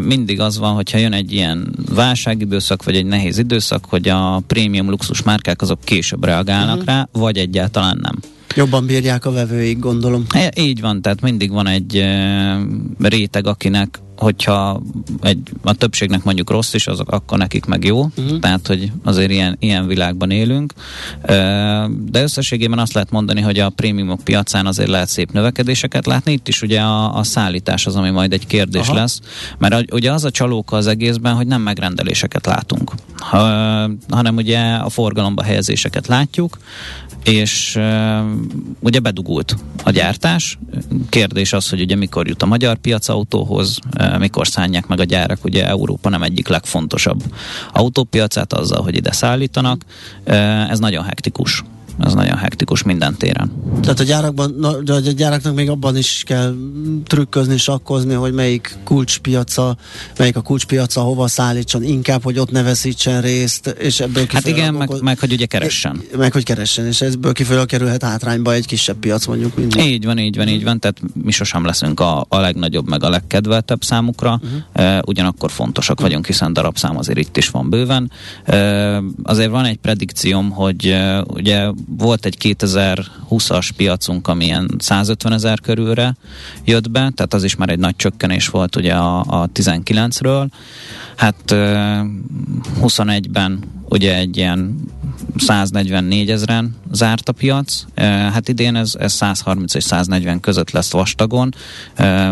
mindig 0.04 0.40
az 0.40 0.59
van, 0.59 0.75
hogyha 0.75 0.99
jön 0.99 1.12
egy 1.12 1.33
ilyen 1.33 1.75
válságidőszak, 1.95 2.85
vagy 2.85 2.97
egy 2.97 3.07
nehéz 3.07 3.38
időszak, 3.38 3.85
hogy 3.88 4.09
a 4.09 4.42
prémium 4.47 4.90
luxus 4.90 5.23
márkák 5.23 5.62
azok 5.62 5.78
később 5.85 6.25
reagálnak 6.25 6.76
Mhm. 6.76 6.87
rá, 6.87 7.09
vagy 7.12 7.37
egyáltalán 7.37 7.99
nem. 8.02 8.14
Jobban 8.54 8.87
bírják 8.87 9.25
a 9.25 9.30
vevőik, 9.33 9.78
gondolom. 9.78 10.25
E, 10.30 10.52
Így 10.57 10.80
van, 10.80 11.02
tehát 11.02 11.21
mindig 11.21 11.50
van 11.50 11.66
egy 11.66 12.04
réteg, 12.99 13.47
akinek 13.47 13.99
hogyha 14.18 14.82
egy, 15.22 15.38
a 15.62 15.75
többségnek 15.75 16.25
mondjuk 16.25 16.50
rossz 16.50 16.75
is, 16.75 16.87
azok 16.87 17.10
akkor 17.10 17.38
nekik 17.38 17.64
meg 17.64 17.84
jó. 17.84 18.00
Uh-huh. 18.16 18.38
Tehát, 18.38 18.66
hogy 18.66 18.92
azért 19.04 19.30
ilyen, 19.30 19.56
ilyen 19.58 19.87
világban 19.87 20.30
élünk. 20.30 20.72
De 21.88 22.22
összességében 22.22 22.78
azt 22.78 22.92
lehet 22.92 23.10
mondani, 23.10 23.40
hogy 23.40 23.58
a 23.58 23.70
prémiumok 23.70 24.20
piacán 24.25 24.66
azért 24.66 24.88
lehet 24.88 25.08
szép 25.08 25.32
növekedéseket 25.32 26.06
látni. 26.06 26.32
Itt 26.32 26.48
is 26.48 26.62
ugye 26.62 26.80
a, 26.80 27.16
a 27.16 27.22
szállítás 27.22 27.87
az, 27.87 27.96
ami 27.96 28.10
majd 28.10 28.32
egy 28.32 28.46
kérdés 28.46 28.88
Aha. 28.88 28.94
Lesz. 28.94 29.20
Mert 29.58 29.92
ugye 29.92 30.12
az 30.12 30.25
a 30.25 30.30
csalóka 30.30 30.76
az 30.76 30.87
egészben, 30.87 31.34
hogy 31.34 31.46
nem 31.46 31.62
megrendeléseket 31.62 32.46
látunk, 32.46 32.92
ha, 33.16 33.38
hanem 34.08 34.37
ugye 34.37 34.60
a 34.75 34.88
forgalomba 34.88 35.42
helyezéseket 35.42 36.06
látjuk, 36.06 36.58
és 37.25 37.78
ugye 38.80 39.00
bedugult 39.00 39.56
a 39.84 39.90
gyártás. 39.90 40.58
Kérdés 41.08 41.52
az, 41.52 41.68
hogy 41.68 41.80
ugye 41.80 41.96
mikor 41.96 42.28
jut 42.28 42.42
a 42.42 42.46
magyar 42.46 42.76
piac 42.76 43.08
autóhoz, 43.08 43.78
mikor 44.19 44.47
szánják 44.47 44.87
meg 44.87 45.00
a 45.00 45.05
gyárak, 45.05 45.45
ugye 45.45 45.67
Európa 45.67 46.09
nem 46.09 46.23
egyik 46.23 46.49
legfontosabb 46.49 47.23
autópiacát 47.73 48.53
azzal, 48.53 48.83
hogy 48.83 48.97
ide 48.97 49.12
szállítanak. 49.12 49.85
Uh, 50.27 50.71
ez 50.71 50.79
nagyon 50.79 51.05
hektikus. 51.05 51.65
Ez 52.00 52.14
nagyon 52.14 52.37
hektikus 52.37 52.83
minden 52.83 53.17
téren. 53.17 53.52
Tehát 53.83 54.00
a 54.00 54.02
gyárakban, 54.02 54.55
na, 54.59 54.95
a 54.95 54.99
gyáraknak 55.00 55.55
még 55.55 55.71
abban 55.71 55.97
is 55.97 56.23
kell 56.26 56.55
trükközni, 57.05 57.57
sakkozni, 57.57 58.14
hogy 58.14 58.33
melyik 58.33 58.76
kulcspiaca, 58.85 59.76
melyik 60.19 60.37
a 60.37 60.40
kulcspiaca, 60.40 61.00
hova 61.00 61.28
szállítson, 61.28 61.83
inkább, 61.83 62.23
hogy 62.23 62.38
ott 62.38 62.50
ne 62.50 62.62
veszítsen 62.62 63.21
részt, 63.21 63.67
és 63.67 64.00
ebből 64.00 64.26
Hát 64.28 64.47
igen, 64.47 64.75
meg, 64.75 64.88
okoz- 64.88 65.02
meg 65.02 65.19
hogy 65.19 65.33
ugye 65.33 65.47
keressen. 65.47 66.00
Meg 66.17 66.33
hogy 66.33 66.45
keressen, 66.45 66.87
és 66.87 67.00
ebből 67.00 67.33
kifolyólag 67.33 67.69
kerülhet 67.69 68.02
hátrányba 68.02 68.52
egy 68.52 68.67
kisebb 68.67 68.97
piac 68.97 69.26
mondjuk. 69.26 69.57
Mint 69.57 69.76
Így 69.76 70.05
van, 70.05 70.19
így 70.19 70.37
van, 70.37 70.49
így 70.49 70.64
van, 70.64 70.81
tehát 70.81 71.00
mi 71.23 71.31
sosem 71.31 71.64
leszünk 71.64 72.00
a, 72.00 72.26
a 72.28 72.38
legnagyobb, 72.38 72.88
meg 72.88 73.02
a 73.05 73.09
legkedveltebb 73.09 73.85
számukra, 73.85 74.40
uh-huh. 74.43 74.97
uh, 74.97 75.02
ugyanakkor 75.07 75.50
fontosak 75.50 76.00
vagyunk, 76.00 76.26
hiszen 76.26 76.52
darabszám 76.52 76.97
azért 76.97 77.19
itt 77.19 77.37
is 77.37 77.49
van 77.49 77.71
bőven. 77.71 78.11
Uh, 78.47 78.97
azért 79.23 79.50
van 79.50 79.64
egy 79.64 79.76
predikcióm, 79.76 80.50
hogy 80.50 80.87
uh, 80.87 81.21
ugye 81.26 81.69
volt 81.97 82.25
egy 82.25 82.37
2020-as 82.40 83.68
piacunk, 83.76 84.28
ami 84.28 84.45
ilyen 84.45 84.71
150 84.78 85.33
ezer 85.33 85.61
körülre 85.61 86.16
jött 86.64 86.90
be, 86.90 86.99
tehát 87.14 87.35
az 87.35 87.45
is 87.45 87.57
már 87.57 87.68
egy 87.68 87.78
nagy 87.78 87.97
csökkenés 87.97 88.49
volt 88.49 88.76
ugye 88.76 88.95
a, 88.95 89.18
a 89.21 89.49
19-ről. 89.54 90.47
Hát 91.16 91.50
uh, 91.50 91.59
21-ben 92.80 93.59
ugye 93.88 94.16
egy 94.16 94.37
ilyen 94.37 94.80
144 95.40 96.30
ezeren 96.30 96.76
zárt 96.92 97.28
a 97.28 97.33
piac, 97.33 97.85
hát 98.33 98.49
idén 98.49 98.76
ez, 98.76 98.95
ez 98.99 99.12
130 99.12 99.75
és 99.75 99.85
140 99.85 100.40
között 100.40 100.71
lesz 100.71 100.92
vastagon, 100.92 101.54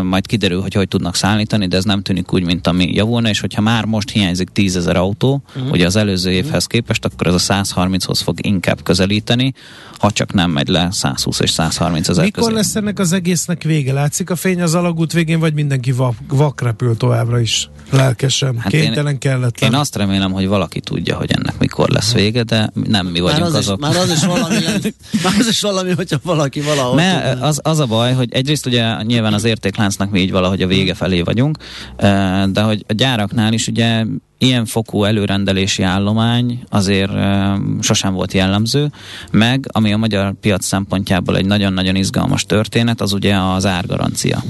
majd 0.03 0.27
kiderül, 0.27 0.61
hogy 0.61 0.73
hogy 0.73 0.87
tudnak 0.87 1.15
szállítani, 1.15 1.67
de 1.67 1.77
ez 1.77 1.83
nem 1.83 2.01
tűnik 2.01 2.33
úgy, 2.33 2.43
mint 2.43 2.67
ami 2.67 2.93
javulna, 2.93 3.29
és 3.29 3.39
hogyha 3.39 3.61
már 3.61 3.85
most 3.85 4.09
hiányzik 4.09 4.49
10 4.49 4.75
ezer 4.75 4.95
autó, 4.95 5.41
uh-huh. 5.55 5.71
ugye 5.71 5.85
az 5.85 5.95
előző 5.95 6.31
évhez 6.31 6.65
képest, 6.65 7.05
akkor 7.05 7.27
ez 7.27 7.33
a 7.33 7.53
130-hoz 7.53 8.21
fog 8.21 8.45
inkább 8.45 8.83
közelíteni, 8.83 9.53
ha 9.99 10.11
csak 10.11 10.33
nem 10.33 10.51
megy 10.51 10.67
le 10.67 10.87
120 10.91 11.39
és 11.39 11.49
130 11.49 12.09
ezer 12.09 12.23
Mikor 12.23 12.43
közé. 12.43 12.55
lesz 12.55 12.75
ennek 12.75 12.99
az 12.99 13.11
egésznek 13.11 13.63
vége? 13.63 13.93
Látszik 13.93 14.29
a 14.29 14.35
fény 14.35 14.61
az 14.61 14.75
alagút 14.75 15.13
végén, 15.13 15.39
vagy 15.39 15.53
mindenki 15.53 15.91
vak, 15.91 16.15
vakrepül 16.27 16.97
továbbra 16.97 17.39
is 17.39 17.69
lelkesen, 17.91 18.57
hát 18.59 18.71
kénytelen, 18.71 19.11
én- 19.11 19.19
kelletlen? 19.19 19.71
Én 19.71 19.79
azt 19.79 19.95
remélem, 19.95 20.31
hogy 20.31 20.47
valaki 20.47 20.79
tudja, 20.79 21.17
hogy 21.17 21.31
ennek 21.31 21.59
mikor 21.59 21.89
lesz 21.89 22.13
vége, 22.13 22.43
de 22.43 22.71
nem 22.87 22.96
mi 23.05 23.19
már, 23.19 23.31
vagyunk 23.31 23.47
az 23.47 23.53
is, 23.53 23.59
azok. 23.59 23.79
már 23.79 23.95
az 23.95 24.11
is 24.11 24.25
valami, 24.25 24.55
már 25.23 25.33
az 25.39 25.47
is 25.47 25.61
valami, 25.61 25.91
hogyha 25.91 26.17
valaki 26.23 26.61
valahol 26.61 26.89
tudná. 26.89 27.33
az, 27.33 27.59
az 27.63 27.79
a 27.79 27.85
baj, 27.85 28.13
hogy 28.13 28.33
egyrészt 28.33 28.65
ugye 28.65 29.03
nyilván 29.03 29.33
az 29.33 29.43
értékláncnak 29.43 30.11
mi 30.11 30.19
így 30.19 30.31
valahogy 30.31 30.61
a 30.61 30.67
vége 30.67 30.93
felé 30.93 31.21
vagyunk, 31.21 31.57
eh, 31.95 32.45
de 32.45 32.61
hogy 32.61 32.83
a 32.87 32.93
gyáraknál 32.93 33.53
is 33.53 33.67
ugye 33.67 34.05
ilyen 34.37 34.65
fokú 34.65 35.03
előrendelési 35.03 35.83
állomány 35.83 36.63
azért 36.69 37.13
eh, 37.13 37.53
sosem 37.81 38.13
volt 38.13 38.33
jellemző, 38.33 38.91
meg 39.31 39.69
ami 39.71 39.93
a 39.93 39.97
magyar 39.97 40.33
piac 40.41 40.65
szempontjából 40.65 41.37
egy 41.37 41.45
nagyon-nagyon 41.45 41.95
izgalmas 41.95 42.45
történet, 42.45 43.01
az 43.01 43.13
ugye 43.13 43.35
az 43.35 43.65
árgarancia. 43.65 44.43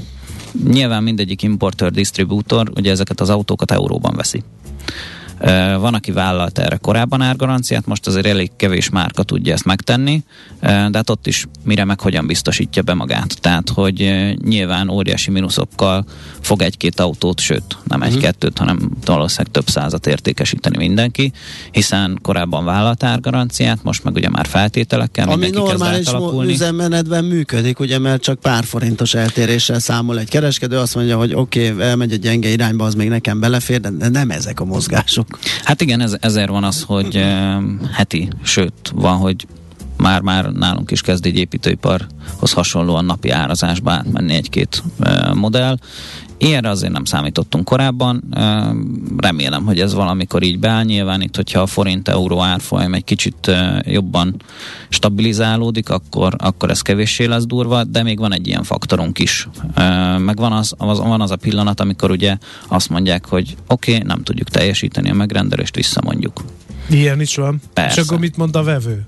Nyilván 0.64 1.02
mindegyik 1.02 1.42
importőr, 1.42 1.90
disztribútor 1.90 2.70
ugye 2.74 2.90
ezeket 2.90 3.20
az 3.20 3.30
autókat 3.30 3.70
euróban 3.70 4.14
veszi. 4.16 4.42
Van, 5.78 5.94
aki 5.94 6.12
vállalt 6.12 6.58
erre 6.58 6.76
korábban 6.76 7.20
árgaranciát, 7.20 7.86
most 7.86 8.06
azért 8.06 8.26
elég 8.26 8.50
kevés 8.56 8.88
márka 8.88 9.22
tudja 9.22 9.52
ezt 9.52 9.64
megtenni, 9.64 10.22
de 10.60 10.90
hát 10.92 11.10
ott 11.10 11.26
is 11.26 11.46
mire 11.64 11.84
meg 11.84 12.00
hogyan 12.00 12.26
biztosítja 12.26 12.82
be 12.82 12.94
magát. 12.94 13.40
Tehát, 13.40 13.68
hogy 13.68 14.26
nyilván 14.44 14.88
óriási 14.88 15.30
mínuszokkal 15.30 16.04
fog 16.40 16.62
egy-két 16.62 17.00
autót, 17.00 17.40
sőt, 17.40 17.76
nem 17.84 18.02
egy-kettőt, 18.02 18.58
hanem 18.58 18.90
valószínűleg 19.04 19.52
több 19.52 19.68
százat 19.68 20.06
értékesíteni 20.06 20.76
mindenki, 20.76 21.32
hiszen 21.70 22.18
korábban 22.22 22.64
vállalt 22.64 23.02
árgaranciát, 23.02 23.82
most 23.82 24.04
meg 24.04 24.14
ugye 24.14 24.28
már 24.28 24.46
feltételekkel 24.46 25.28
Ami 25.28 25.50
normális 25.50 26.08
üzemmenetben 26.46 27.24
működik, 27.24 27.80
ugye, 27.80 27.98
mert 27.98 28.22
csak 28.22 28.40
pár 28.40 28.64
forintos 28.64 29.14
eltéréssel 29.14 29.78
számol 29.78 30.18
egy 30.18 30.28
kereskedő, 30.28 30.76
azt 30.76 30.94
mondja, 30.94 31.16
hogy 31.16 31.34
oké, 31.34 31.70
okay, 31.70 31.86
elmegy 31.86 32.12
egy 32.12 32.20
gyenge 32.20 32.48
irányba, 32.48 32.84
az 32.84 32.94
még 32.94 33.08
nekem 33.08 33.40
belefér, 33.40 33.80
de 33.80 34.08
nem 34.08 34.30
ezek 34.30 34.60
a 34.60 34.64
mozgások. 34.64 35.27
Hát 35.64 35.80
igen, 35.80 36.00
ez, 36.00 36.16
ezért 36.20 36.48
van 36.48 36.64
az, 36.64 36.82
hogy 36.82 37.24
heti, 37.92 38.28
sőt, 38.42 38.92
van, 38.94 39.16
hogy 39.16 39.46
már-már 39.98 40.52
nálunk 40.52 40.90
is 40.90 41.00
kezd 41.00 41.26
egy 41.26 41.36
építőiparhoz 41.36 42.52
hasonlóan 42.52 43.04
napi 43.04 43.30
árazásba 43.30 43.90
átmenni 43.90 44.34
egy-két 44.34 44.82
modell. 45.34 45.76
Ilyenre 46.40 46.68
azért 46.68 46.92
nem 46.92 47.04
számítottunk 47.04 47.64
korábban. 47.64 48.22
Remélem, 49.16 49.64
hogy 49.64 49.80
ez 49.80 49.94
valamikor 49.94 50.42
így 50.42 50.58
beáll. 50.58 50.84
Nyilván 50.84 51.20
itt, 51.20 51.36
hogyha 51.36 51.60
a 51.60 51.66
forint-euró 51.66 52.42
árfolyam 52.42 52.94
egy 52.94 53.04
kicsit 53.04 53.50
jobban 53.80 54.42
stabilizálódik, 54.88 55.90
akkor, 55.90 56.34
akkor 56.38 56.70
ez 56.70 56.80
kevéssé 56.80 57.24
lesz 57.24 57.46
durva, 57.46 57.84
de 57.84 58.02
még 58.02 58.18
van 58.18 58.32
egy 58.32 58.46
ilyen 58.46 58.62
faktorunk 58.62 59.18
is. 59.18 59.48
Meg 60.18 60.36
van 60.36 60.52
az, 60.52 60.74
az, 60.76 60.98
van 60.98 61.20
az 61.20 61.30
a 61.30 61.36
pillanat, 61.36 61.80
amikor 61.80 62.10
ugye 62.10 62.36
azt 62.68 62.88
mondják, 62.88 63.26
hogy 63.26 63.56
oké, 63.66 63.94
okay, 63.94 64.06
nem 64.06 64.22
tudjuk 64.22 64.48
teljesíteni 64.48 65.10
a 65.10 65.14
megrendelést, 65.14 65.74
visszamondjuk. 65.74 66.44
Ilyen 66.90 67.20
is 67.20 67.36
van. 67.36 67.60
Persze. 67.72 68.00
És 68.00 68.06
akkor 68.06 68.18
mit 68.18 68.36
mond 68.36 68.56
a 68.56 68.62
vevő? 68.62 69.06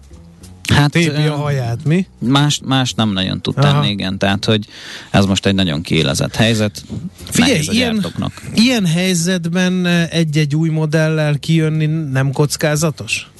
Hát 0.71 0.91
Tépi 0.91 1.27
a 1.27 1.37
haját, 1.37 1.85
mi? 1.85 2.07
más, 2.19 2.61
más 2.65 2.93
nem 2.93 3.13
nagyon 3.13 3.41
tud 3.41 3.55
Aha. 3.57 3.73
tenni, 3.73 3.91
igen. 3.91 4.19
Tehát, 4.19 4.45
hogy 4.45 4.67
ez 5.11 5.25
most 5.25 5.47
egy 5.47 5.55
nagyon 5.55 5.83
kiélezett 5.83 6.35
helyzet. 6.35 6.85
Figyelj, 7.31 7.61
ilyen-. 7.71 8.13
Ilyen 8.55 8.87
helyzetben 8.87 9.87
egy-egy 10.11 10.57
új 10.57 10.69
modellel 10.69 11.39
kijönni 11.39 11.87
nem 11.87 12.33
kockázatos? 12.33 13.31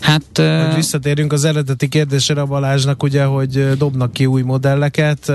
Hát 0.00 0.24
Hogy 0.34 0.74
visszatérjünk 0.74 1.32
az 1.32 1.44
eredeti 1.44 1.88
kérdésre 1.88 2.40
a 2.40 2.46
Balázsnak, 2.46 3.02
ugye, 3.02 3.24
hogy 3.24 3.76
dobnak 3.76 4.12
ki 4.12 4.26
új 4.26 4.42
modelleket, 4.42 5.26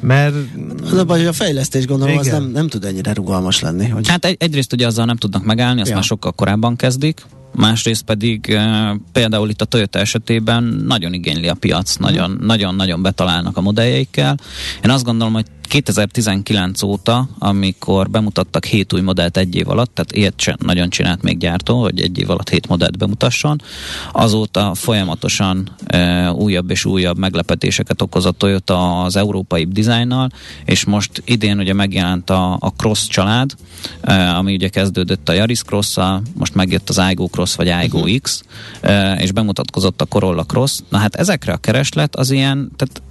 mert 0.00 0.34
Az 0.84 0.92
a 0.92 1.04
baj, 1.04 1.18
hogy 1.18 1.26
a 1.26 1.32
fejlesztés 1.32 1.86
gondolom, 1.86 2.18
az 2.18 2.26
Igen. 2.26 2.42
nem, 2.42 2.50
nem 2.50 2.68
tud 2.68 2.84
ennyire 2.84 3.12
rugalmas 3.12 3.60
lenni. 3.60 3.88
Hogy... 3.88 4.08
Hát 4.08 4.24
egy, 4.24 4.36
egyrészt 4.38 4.72
ugye 4.72 4.86
azzal 4.86 5.04
nem 5.04 5.16
tudnak 5.16 5.44
megállni, 5.44 5.80
azt 5.80 5.88
ja. 5.88 5.94
már 5.96 6.04
sokkal 6.04 6.32
korábban 6.32 6.76
kezdik, 6.76 7.22
másrészt 7.56 8.02
pedig 8.02 8.50
e, 8.50 8.96
például 9.12 9.48
itt 9.48 9.60
a 9.60 9.64
Toyota 9.64 9.98
esetében 9.98 10.62
nagyon 10.86 11.12
igényli 11.12 11.48
a 11.48 11.54
piac, 11.54 11.96
nagyon-nagyon 12.40 13.02
betalálnak 13.02 13.56
a 13.56 13.60
modelljeikkel. 13.60 14.36
Én 14.84 14.90
azt 14.90 15.04
gondolom, 15.04 15.32
hogy 15.32 15.46
2019 15.66 16.82
óta, 16.82 17.28
amikor 17.38 18.10
bemutattak 18.10 18.64
7 18.64 18.92
új 18.92 19.00
modellt 19.00 19.36
egy 19.36 19.54
év 19.54 19.68
alatt, 19.68 19.94
tehát 19.94 20.12
ilyet 20.12 20.40
sem 20.40 20.56
nagyon 20.58 20.90
csinált 20.90 21.22
még 21.22 21.38
gyártó, 21.38 21.80
hogy 21.80 22.00
egy 22.00 22.18
év 22.18 22.30
alatt 22.30 22.48
7 22.48 22.68
modellt 22.68 22.98
bemutasson, 22.98 23.62
azóta 24.12 24.74
folyamatosan 24.74 25.70
e, 25.86 26.30
újabb 26.32 26.70
és 26.70 26.84
újabb 26.84 27.18
meglepetéseket 27.18 28.02
okoz 28.02 28.24
a 28.24 28.30
Toyota 28.30 29.02
az 29.02 29.16
európai 29.16 29.64
dizájnnal, 29.64 30.30
és 30.64 30.84
most 30.84 31.22
idén 31.24 31.58
ugye 31.58 31.72
megjelent 31.72 32.30
a, 32.30 32.52
a 32.52 32.72
Cross 32.76 33.06
család, 33.06 33.54
e, 34.00 34.36
ami 34.36 34.54
ugye 34.54 34.68
kezdődött 34.68 35.28
a 35.28 35.32
Yaris 35.32 35.62
cross 35.62 35.98
most 36.34 36.54
megjött 36.54 36.88
az 36.88 36.98
Aigo 36.98 37.26
Cross 37.26 37.54
vagy 37.54 37.68
Aigo 37.68 37.98
uh-huh. 37.98 38.16
X, 38.20 38.42
e, 38.80 39.14
és 39.14 39.32
bemutatkozott 39.32 40.00
a 40.00 40.04
Corolla 40.04 40.44
Cross. 40.44 40.78
Na 40.88 40.98
hát 40.98 41.14
ezekre 41.14 41.52
a 41.52 41.56
kereslet 41.56 42.16
az 42.16 42.30
ilyen, 42.30 42.70
tehát 42.76 43.02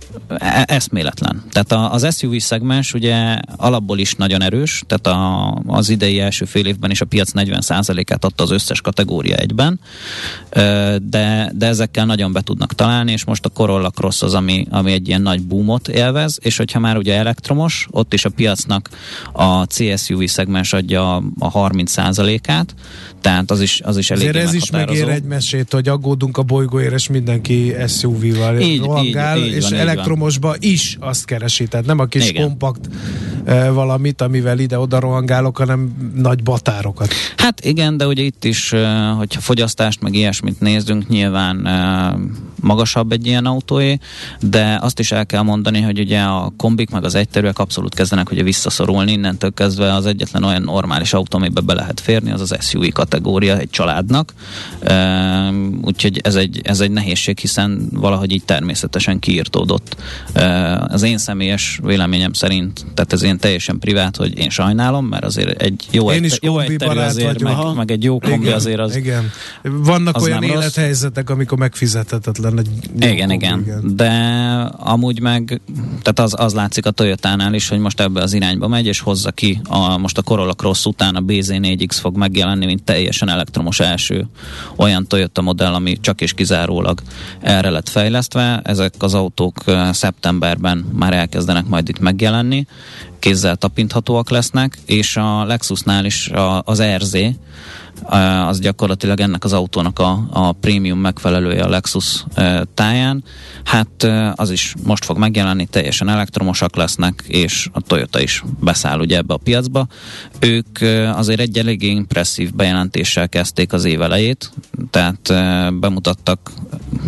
eszméletlen. 0.66 1.44
Tehát 1.52 1.94
az 1.94 2.18
SUV 2.18 2.38
szegmens 2.38 2.94
ugye 2.94 3.38
alapból 3.56 4.00
is 4.00 4.14
nagyon 4.14 4.42
erős, 4.42 4.84
tehát 4.88 5.08
a, 5.08 5.54
az 5.68 5.90
idei 5.90 6.20
első 6.20 6.46
fél 6.46 6.66
évben 6.66 6.92
is 6.92 7.02
a 7.02 7.06
piac 7.06 7.32
40%-át 7.34 8.26
adta 8.26 8.44
az 8.44 8.52
összes 8.52 8.82
kategória 8.82 9.36
egyben, 9.36 9.80
de, 11.02 11.52
de 11.54 11.66
ezekkel 11.66 12.06
nagyon 12.06 12.32
be 12.32 12.42
tudnak 12.42 12.74
találni, 12.74 13.12
és 13.12 13.26
most 13.26 13.46
a 13.46 13.50
Corolla 13.50 13.90
Cross 13.90 14.22
az, 14.22 14.34
ami, 14.34 14.68
ami 14.70 14.92
egy 14.92 15.08
ilyen 15.08 15.22
nagy 15.22 15.42
boomot 15.42 15.88
élvez, 15.88 16.38
és 16.42 16.58
hogyha 16.58 16.80
már 16.80 16.98
ugye 16.98 17.16
elektromos, 17.16 17.88
ott 17.92 18.14
is 18.14 18.26
a 18.26 18.30
piacnak 18.30 18.90
a 19.32 19.66
CSUV 19.66 20.26
szegmens 20.26 20.74
adja 20.74 21.16
a 21.40 21.52
30%-át, 21.52 22.76
tehát 23.26 23.52
az 23.52 23.62
is, 23.62 23.82
az 23.84 23.98
is 23.98 24.12
elég 24.12 24.36
ez 24.36 24.54
is 24.54 24.70
megér 24.70 25.10
egy 25.10 25.24
mesét, 25.24 25.74
hogy 25.74 25.88
aggódunk 25.88 26.38
a 26.38 26.44
bolygóért, 26.44 26.94
és 26.94 27.08
mindenki 27.08 27.74
SUV-val 27.88 28.60
így, 28.60 28.80
rohangál, 28.80 29.38
így, 29.38 29.46
így 29.46 29.54
és 29.54 29.70
van, 29.70 29.80
elektromosba 29.80 30.56
is 30.60 30.98
azt 31.00 31.26
keresi, 31.26 31.68
tehát 31.68 31.86
nem 31.86 32.00
a 32.00 32.06
kis 32.06 32.30
Igen. 32.30 32.44
kompakt 32.44 32.90
e, 33.46 33.70
valamit, 33.70 34.22
amivel 34.22 34.60
ide-oda 34.60 35.00
rohangálok, 35.00 35.58
hanem 35.58 36.12
nagy 36.16 36.44
batárokat. 36.44 37.14
Hát 37.38 37.66
igen, 37.66 37.98
de 37.98 38.08
ugye 38.08 38.24
itt 38.24 38.44
is, 38.44 38.74
hogyha 39.18 39.42
fogyasztást 39.42 40.02
meg 40.02 40.16
ilyesmit 40.16 40.60
nézzünk, 40.60 41.08
nyilván 41.08 41.66
e, 41.66 42.16
magasabb 42.62 43.12
egy 43.12 43.26
ilyen 43.26 43.46
autóé, 43.46 43.98
de 44.40 44.80
azt 44.82 45.00
is 45.00 45.12
el 45.12 45.26
kell 45.26 45.42
mondani, 45.42 45.82
hogy 45.82 46.00
ugye 46.00 46.22
a 46.22 46.54
kombik 46.58 46.90
meg 46.90 47.04
az 47.04 47.16
egyterűek 47.16 47.60
abszolút 47.60 47.96
kezdenek 47.96 48.32
ugye 48.32 48.44
visszaszorulni, 48.44 49.12
innentől 49.12 49.54
kezdve 49.54 49.94
az 49.94 50.06
egyetlen 50.06 50.44
olyan 50.44 50.62
normális 50.62 51.14
autó, 51.14 51.38
amiben 51.38 51.66
be 51.66 51.74
lehet 51.74 52.00
férni, 52.00 52.32
az 52.32 52.42
az 52.42 52.56
SUV 52.60 52.88
kategória 52.94 53.14
egy 53.60 53.70
családnak, 53.70 54.34
úgyhogy 55.82 56.20
ez 56.24 56.36
egy, 56.36 56.62
ez 56.64 56.80
egy 56.80 56.92
nehézség, 56.92 57.40
hiszen 57.40 57.88
valahogy 57.92 58.32
így 58.32 58.44
természetesen 58.46 59.20
kiirtódott. 59.20 59.96
Az 60.88 61.04
én 61.04 61.18
személyes 61.18 61.80
véleményem 61.84 62.34
szerint, 62.34 62.86
tehát 62.94 63.14
ez 63.14 63.24
én 63.24 63.38
teljesen 63.38 63.80
privát, 63.80 64.16
hogy 64.16 64.38
én 64.38 64.50
sajnálom, 64.50 65.06
mert 65.06 65.24
azért 65.24 65.62
egy 65.62 65.88
jó, 65.92 66.12
én 66.12 66.24
is 66.24 66.38
jó 66.42 66.60
egyterű 66.60 67.00
azért, 67.00 67.42
meg, 67.42 67.56
meg, 67.76 67.92
egy 67.92 68.04
jó 68.04 68.20
kombi 68.20 68.46
igen, 68.46 68.54
azért 68.54 68.80
az 68.80 68.96
Igen. 68.96 69.32
Vannak 69.62 70.16
az 70.16 70.24
olyan 70.24 70.44
élethelyzetek, 70.44 71.30
amikor 71.30 71.58
megfizethetetlen 71.58 72.60
egy 72.60 72.70
igen, 72.96 73.32
igen, 73.32 73.60
igen. 73.62 73.96
De 73.96 74.10
amúgy 74.78 75.20
meg, 75.20 75.62
tehát 76.02 76.20
az, 76.20 76.34
az 76.38 76.54
látszik 76.54 76.86
a 76.86 76.92
Toyota-nál 76.92 77.54
is, 77.54 77.70
hogy 77.70 77.80
most 77.80 78.00
ebbe 78.00 78.22
az 78.22 78.34
irányba 78.34 78.68
megy, 78.68 78.86
és 78.86 79.00
hozza 79.00 79.32
ki 79.32 79.62
a, 79.64 79.98
most 79.98 80.18
a 80.18 80.22
Corolla 80.22 80.54
Cross 80.54 80.86
után 80.86 81.16
a 81.16 81.22
BZ4X 81.22 81.98
fog 82.00 82.18
megjelenni, 82.18 82.66
mint 82.66 82.84
teljesen 83.06 83.30
elektromos 83.30 83.80
első 83.80 84.28
olyan 84.76 85.08
Toyota 85.08 85.42
modell, 85.42 85.74
ami 85.74 86.00
csak 86.00 86.22
és 86.22 86.34
kizárólag 86.34 87.02
erre 87.42 87.70
lett 87.70 87.90
fejlesztve. 87.90 88.60
Ezek 88.64 88.94
az 89.00 89.14
autók 89.14 89.64
szeptemberben 89.92 90.78
már 90.94 91.14
elkezdenek 91.14 91.66
majd 91.66 91.90
itt 91.90 92.00
megjelenni, 92.00 92.66
kézzel 93.26 93.56
tapinthatóak 93.56 94.30
lesznek, 94.30 94.78
és 94.86 95.18
a 95.18 95.46
Lexusnál 95.46 96.06
is 96.06 96.32
az 96.64 96.84
RZ, 96.84 97.18
az 98.48 98.60
gyakorlatilag 98.60 99.20
ennek 99.20 99.44
az 99.44 99.54
autónak 99.54 100.00
a, 100.00 100.28
a 100.30 100.52
prémium 100.52 101.00
megfelelője 101.00 101.64
a 101.64 101.70
Lexus 101.70 102.26
táján. 102.74 103.24
Hát 103.64 104.08
az 104.36 104.52
is 104.52 104.74
most 104.84 105.06
fog 105.06 105.18
megjelenni, 105.18 105.66
teljesen 105.66 106.10
elektromosak 106.10 106.76
lesznek, 106.76 107.24
és 107.28 107.70
a 107.72 107.82
Toyota 107.82 108.22
is 108.22 108.44
beszáll 108.60 109.00
ugye 109.00 109.18
ebbe 109.18 109.34
a 109.34 109.38
piacba. 109.44 109.88
Ők 110.40 110.82
azért 111.16 111.40
egy 111.40 111.58
eléggé 111.58 111.88
impresszív 111.88 112.54
bejelentéssel 112.54 113.30
kezdték 113.30 113.74
az 113.74 113.86
év 113.86 114.02
elejét, 114.02 114.52
tehát 114.90 115.34
bemutattak 115.80 116.52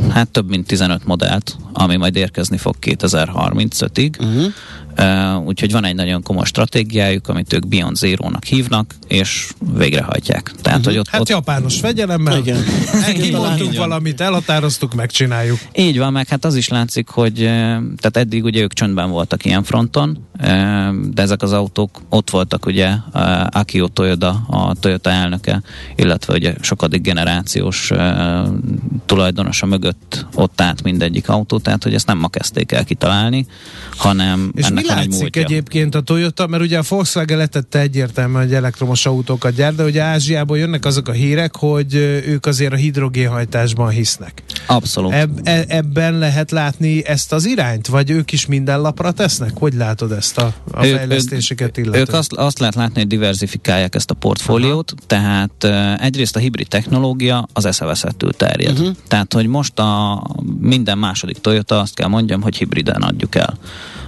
hát 0.09 0.29
több 0.29 0.49
mint 0.49 0.67
15 0.67 1.05
modellt, 1.05 1.57
ami 1.73 1.95
majd 1.95 2.15
érkezni 2.15 2.57
fog 2.57 2.75
2035-ig. 2.81 4.19
Uh-huh. 4.19 4.53
Úgyhogy 5.45 5.71
van 5.71 5.85
egy 5.85 5.95
nagyon 5.95 6.23
komoly 6.23 6.45
stratégiájuk, 6.45 7.27
amit 7.27 7.53
ők 7.53 7.67
Beyond 7.67 7.95
Zero-nak 7.95 8.43
hívnak, 8.43 8.95
és 9.07 9.49
végrehajtják. 9.77 10.51
Tehát, 10.61 10.79
uh-huh. 10.79 10.93
hogy 10.93 10.97
ott, 10.97 11.07
hát 11.07 11.21
ott... 11.21 11.29
japános 11.29 11.79
fegyelemmel, 11.79 12.37
Igen. 12.37 12.63
kimondtuk 13.21 13.75
valamit, 13.75 14.21
elhatároztuk, 14.21 14.93
megcsináljuk. 14.93 15.59
Így 15.73 15.97
van, 15.97 16.11
meg 16.11 16.27
hát 16.27 16.45
az 16.45 16.55
is 16.55 16.67
látszik, 16.67 17.07
hogy 17.07 17.33
tehát 17.97 18.17
eddig 18.17 18.43
ugye 18.43 18.61
ők 18.61 18.73
csöndben 18.73 19.09
voltak 19.09 19.45
ilyen 19.45 19.63
fronton, 19.63 20.27
de 21.11 21.21
ezek 21.21 21.41
az 21.41 21.53
autók 21.53 22.01
ott 22.09 22.29
voltak 22.29 22.65
ugye 22.65 22.89
Akio 23.49 23.87
Toyoda, 23.87 24.29
a 24.47 24.75
Toyota 24.79 25.09
elnöke, 25.09 25.61
illetve 25.95 26.33
ugye 26.33 26.53
sokadik 26.61 27.01
generációs 27.01 27.91
tulajdonosa 29.05 29.65
mögött 29.65 30.25
ott 30.33 30.61
át 30.61 30.83
mindegyik 30.83 31.29
autó, 31.29 31.59
tehát 31.59 31.83
hogy 31.83 31.93
ezt 31.93 32.07
nem 32.07 32.17
ma 32.17 32.27
kezdték 32.27 32.71
el 32.71 32.83
kitalálni, 32.83 33.47
hanem 33.97 34.51
És 34.55 34.65
ennek 34.65 34.83
mi 34.83 34.89
látszik 34.89 35.35
egy 35.35 35.43
egyébként 35.43 35.95
a 35.95 36.01
Toyota, 36.01 36.47
mert 36.47 36.63
ugye 36.63 36.77
a 36.77 36.83
Volkswagen 36.89 37.37
letette 37.37 37.79
egyértelműen, 37.79 38.43
hogy 38.43 38.53
elektromos 38.53 38.96
autókat 39.05 39.53
gyárt, 39.53 39.75
de 39.75 39.83
ugye 39.83 40.01
Ázsiából 40.01 40.57
jönnek 40.57 40.85
azok 40.85 41.07
a 41.07 41.11
hírek, 41.11 41.55
hogy 41.55 41.93
ők 42.25 42.45
azért 42.45 42.73
a 42.73 42.75
hidrogénhajtásban 42.75 43.89
hisznek. 43.89 44.43
Abszolút. 44.67 45.11
Eb- 45.11 45.47
e- 45.47 45.65
ebben 45.67 46.17
lehet 46.17 46.51
látni 46.51 47.05
ezt 47.05 47.33
az 47.33 47.45
irányt, 47.45 47.87
vagy 47.87 48.09
ők 48.09 48.31
is 48.31 48.45
minden 48.45 48.81
lapra 48.81 49.11
tesznek? 49.11 49.51
Hogy 49.53 49.73
látod 49.73 50.11
ezt 50.11 50.37
a, 50.37 50.53
a 50.71 50.85
ő, 50.85 50.95
fejlesztéseket 50.95 51.77
illetően? 51.77 52.07
Ők 52.07 52.13
azt, 52.13 52.33
azt 52.33 52.59
lehet 52.59 52.75
látni, 52.75 52.99
hogy 52.99 53.07
diversifikálják 53.07 53.95
ezt 53.95 54.11
a 54.11 54.13
portfóliót, 54.13 54.91
Aha. 54.91 55.01
tehát 55.07 55.99
egyrészt 56.01 56.35
a 56.35 56.39
hibrid 56.39 56.67
technológia 56.67 57.47
az 57.53 57.65
eszeveszettül 57.65 58.31
terjed. 58.31 58.79
Uh-huh. 58.79 58.95
Tehát, 59.07 59.33
hogy 59.33 59.47
most 59.47 59.79
a 59.79 60.23
minden 60.59 60.97
második 60.97 61.37
Toyota 61.37 61.79
azt 61.79 61.95
kell 61.95 62.07
mondjam, 62.07 62.41
hogy 62.41 62.57
hibriden 62.57 63.01
adjuk 63.01 63.35
el 63.35 63.57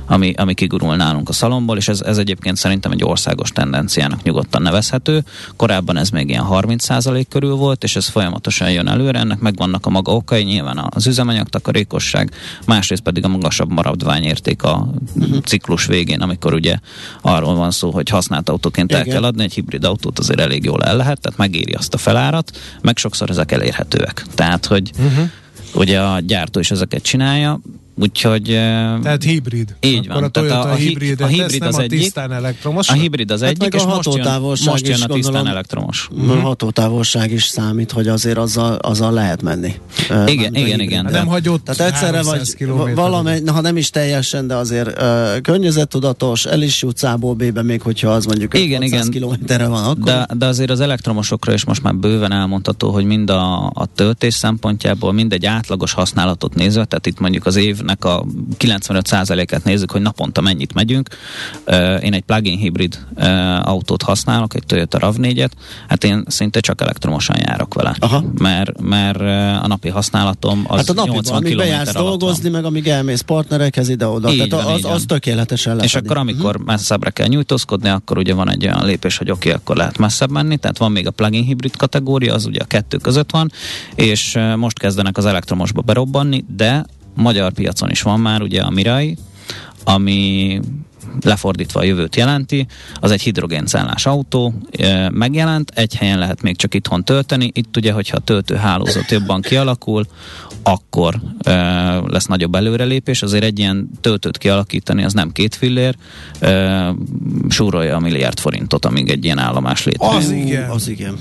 ami, 0.09 0.33
ami 0.37 0.53
kigurul 0.53 0.95
nálunk 0.95 1.29
a 1.29 1.33
szalomból, 1.33 1.77
és 1.77 1.87
ez, 1.87 2.01
ez 2.01 2.17
egyébként 2.17 2.57
szerintem 2.57 2.91
egy 2.91 3.03
országos 3.03 3.49
tendenciának 3.49 4.23
nyugodtan 4.23 4.61
nevezhető. 4.61 5.23
Korábban 5.55 5.97
ez 5.97 6.09
még 6.09 6.29
ilyen 6.29 6.45
30% 6.49 7.25
körül 7.29 7.55
volt, 7.55 7.83
és 7.83 7.95
ez 7.95 8.07
folyamatosan 8.07 8.71
jön 8.71 8.87
előre, 8.87 9.19
ennek 9.19 9.39
megvannak 9.39 9.85
a 9.85 9.89
maga 9.89 10.15
okai, 10.15 10.43
nyilván 10.43 10.87
az 10.89 11.07
üzemanyag 11.07 11.47
takarékosság, 11.47 12.31
másrészt 12.65 13.01
pedig 13.01 13.23
a 13.23 13.27
magasabb 13.27 13.71
maradványérték 13.71 14.63
a 14.63 14.87
uh-huh. 15.15 15.41
ciklus 15.41 15.85
végén, 15.85 16.21
amikor 16.21 16.53
ugye 16.53 16.75
arról 17.21 17.55
van 17.55 17.71
szó, 17.71 17.91
hogy 17.91 18.09
használt 18.09 18.49
autóként 18.49 18.91
Igen. 18.91 19.01
el 19.01 19.13
kell 19.13 19.23
adni, 19.23 19.43
egy 19.43 19.53
hibrid 19.53 19.83
autót 19.83 20.19
azért 20.19 20.39
elég 20.39 20.63
jól 20.63 20.83
el 20.83 20.95
lehet, 20.95 21.21
tehát 21.21 21.37
megéri 21.37 21.73
azt 21.73 21.93
a 21.93 21.97
felárat, 21.97 22.57
meg 22.81 22.97
sokszor 22.97 23.29
ezek 23.29 23.51
elérhetőek. 23.51 24.25
Tehát, 24.35 24.65
hogy 24.65 24.91
uh-huh. 24.97 25.29
ugye 25.73 25.99
a 26.01 26.19
gyártó 26.19 26.59
is 26.59 26.71
ezeket 26.71 27.03
csinálja, 27.03 27.59
Úgyhogy... 27.99 28.43
Tehát 29.01 29.23
hibrid. 29.23 29.75
Így 29.79 30.07
van. 30.07 30.15
Akkor 30.15 30.23
a 30.23 30.29
Toyota 30.29 30.59
a, 30.59 30.71
a 30.71 30.75
hibrid, 30.75 31.21
a 31.21 31.25
hibrid 31.25 31.61
az, 31.61 31.75
az 31.75 31.79
egyik. 31.79 31.99
tisztán 31.99 32.31
elektromos. 32.31 32.89
A 32.89 32.93
hibrid 32.93 33.31
az 33.31 33.41
hát 33.41 33.49
egyik, 33.49 33.73
és 33.73 33.83
most 33.83 34.15
jön, 34.15 34.41
most 34.41 34.63
jön 34.65 34.73
a 34.73 34.83
tisztán 34.85 35.09
gondolom, 35.21 35.47
elektromos. 35.47 36.07
A 36.11 36.23
mhm. 36.23 36.39
hatótávolság 36.39 37.31
is 37.31 37.43
számít, 37.43 37.91
hogy 37.91 38.07
azért 38.07 38.37
azzal, 38.37 38.75
azzal 38.75 39.11
lehet 39.13 39.41
menni. 39.41 39.73
Igen, 40.25 40.51
uh, 40.53 40.59
igen, 40.59 40.79
igen. 40.79 41.07
Nem 41.11 41.27
hagyott 41.27 41.63
Tehát 41.63 41.91
egyszerre 41.91 42.21
vagy 42.23 42.95
valamely, 42.95 43.41
ha 43.45 43.61
nem 43.61 43.77
is 43.77 43.89
teljesen, 43.89 44.47
de 44.47 44.55
azért 44.55 45.01
uh, 45.01 45.41
környezettudatos, 45.41 46.45
el 46.45 46.61
is 46.61 46.81
jutsz 46.81 47.03
A-ból 47.03 47.33
B-be, 47.33 47.61
még 47.61 47.81
hogyha 47.81 48.09
az 48.09 48.25
mondjuk 48.25 48.57
igen, 48.57 48.81
igen. 48.81 49.09
kilométerre 49.09 49.67
van 49.67 49.83
akkor. 49.83 50.03
De, 50.03 50.27
de 50.37 50.45
azért 50.45 50.69
az 50.69 50.79
elektromosokra 50.79 51.53
is 51.53 51.65
most 51.65 51.83
már 51.83 51.95
bőven 51.95 52.31
elmondható, 52.31 52.91
hogy 52.91 53.05
mind 53.05 53.29
a, 53.29 53.71
a 53.73 53.85
töltés 53.95 54.33
szempontjából, 54.33 55.11
mind 55.11 55.33
egy 55.33 55.45
átlagos 55.45 55.93
használatot 55.93 56.55
nézve, 56.55 56.85
tehát 56.85 57.05
itt 57.05 57.19
mondjuk 57.19 57.45
az 57.45 57.55
év 57.55 57.81
ennek 57.89 58.05
a 58.05 58.25
95%-et 58.57 59.63
nézzük, 59.63 59.91
hogy 59.91 60.01
naponta 60.01 60.41
mennyit 60.41 60.73
megyünk. 60.73 61.09
Én 62.01 62.13
egy 62.13 62.21
plug-in 62.21 62.57
hibrid 62.57 63.05
autót 63.61 64.01
használok, 64.01 64.53
egy 64.53 64.63
Toyota 64.65 64.97
RAV4-et, 65.01 65.49
hát 65.87 66.03
én 66.03 66.23
szinte 66.27 66.59
csak 66.59 66.81
elektromosan 66.81 67.35
járok 67.39 67.73
vele. 67.73 67.95
Aha. 67.99 68.23
Mert, 68.37 68.81
mert 68.81 69.19
a 69.63 69.67
napi 69.67 69.89
használatom 69.89 70.65
az 70.67 70.77
hát 70.77 70.89
a 70.89 70.93
napi 70.93 71.09
80 71.09 71.37
amíg 71.37 71.57
bejársz 71.57 71.93
dolgozni, 71.93 72.49
meg 72.49 72.65
amíg 72.65 72.87
elmész 72.87 73.21
partnerekhez 73.21 73.89
ide-oda. 73.89 74.29
Tehát 74.29 74.63
van, 74.63 74.73
az, 74.73 74.85
az 74.85 75.03
tökéletesen 75.07 75.75
lesz. 75.75 75.85
És 75.85 75.95
akkor 75.95 76.17
amikor 76.17 76.49
uh-huh. 76.49 76.65
messzebbre 76.65 77.09
kell 77.09 77.27
nyújtózkodni, 77.27 77.89
akkor 77.89 78.17
ugye 78.17 78.33
van 78.33 78.49
egy 78.49 78.65
olyan 78.65 78.85
lépés, 78.85 79.17
hogy 79.17 79.31
oké, 79.31 79.47
okay, 79.47 79.61
akkor 79.61 79.75
lehet 79.75 79.97
messzebb 79.97 80.31
menni, 80.31 80.57
tehát 80.57 80.77
van 80.77 80.91
még 80.91 81.07
a 81.07 81.11
plug-in 81.11 81.43
hibrid 81.43 81.75
kategória, 81.75 82.33
az 82.33 82.45
ugye 82.45 82.59
a 82.59 82.65
kettő 82.65 82.97
között 82.97 83.31
van, 83.31 83.51
és 83.95 84.39
most 84.55 84.79
kezdenek 84.79 85.17
az 85.17 85.25
elektromosba 85.25 85.81
berobbanni, 85.81 86.45
de 86.55 86.85
magyar 87.15 87.51
piacon 87.51 87.89
is 87.89 88.01
van 88.01 88.19
már 88.19 88.41
ugye 88.41 88.61
a 88.61 88.69
Mirai, 88.69 89.17
ami 89.83 90.59
lefordítva 91.21 91.79
a 91.79 91.83
jövőt 91.83 92.15
jelenti, 92.15 92.67
az 92.95 93.11
egy 93.11 93.21
hidrogéncellás 93.21 94.05
autó, 94.05 94.53
megjelent, 95.11 95.71
egy 95.75 95.95
helyen 95.95 96.19
lehet 96.19 96.41
még 96.41 96.57
csak 96.57 96.73
itthon 96.73 97.03
tölteni, 97.03 97.51
itt 97.53 97.77
ugye, 97.77 97.91
hogyha 97.91 98.17
a 98.17 98.19
töltőhálózat 98.19 99.11
jobban 99.11 99.41
kialakul, 99.41 100.05
akkor 100.63 101.19
lesz 102.05 102.25
nagyobb 102.25 102.55
előrelépés, 102.55 103.21
azért 103.21 103.43
egy 103.43 103.59
ilyen 103.59 103.89
töltőt 104.01 104.37
kialakítani, 104.37 105.03
az 105.03 105.13
nem 105.13 105.31
két 105.31 105.55
fillér, 105.55 105.95
súrolja 107.49 107.95
a 107.95 107.99
milliárd 107.99 108.39
forintot, 108.39 108.85
amíg 108.85 109.09
egy 109.09 109.23
ilyen 109.23 109.37
állomás 109.37 109.83
létezik. 109.83 110.17
Az 110.17 110.31
igen. 110.31 110.69
Az 110.69 110.87
igen. 110.87 111.17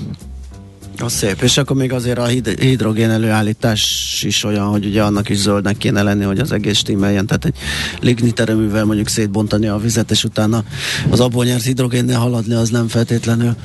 Az 1.01 1.13
szép, 1.13 1.41
és 1.41 1.57
akkor 1.57 1.75
még 1.75 1.93
azért 1.93 2.17
a 2.17 2.25
hidrogén 2.59 3.09
előállítás 3.09 4.23
is 4.25 4.43
olyan, 4.43 4.65
hogy 4.65 4.85
ugye 4.85 5.03
annak 5.03 5.29
is 5.29 5.37
zöldnek 5.37 5.77
kéne 5.77 6.01
lenni, 6.03 6.23
hogy 6.23 6.39
az 6.39 6.51
egész 6.51 6.77
stimmeljen, 6.77 7.25
tehát 7.25 7.45
egy 7.45 7.55
lignitereművel 8.01 8.85
mondjuk 8.85 9.07
szétbontani 9.07 9.67
a 9.67 9.77
vizet, 9.77 10.11
és 10.11 10.23
utána 10.23 10.63
az 11.09 11.19
abból 11.19 11.45
nyert 11.45 11.63
hidrogénnel 11.63 12.19
haladni, 12.19 12.53
az 12.53 12.69
nem 12.69 12.87
feltétlenül 12.87 13.55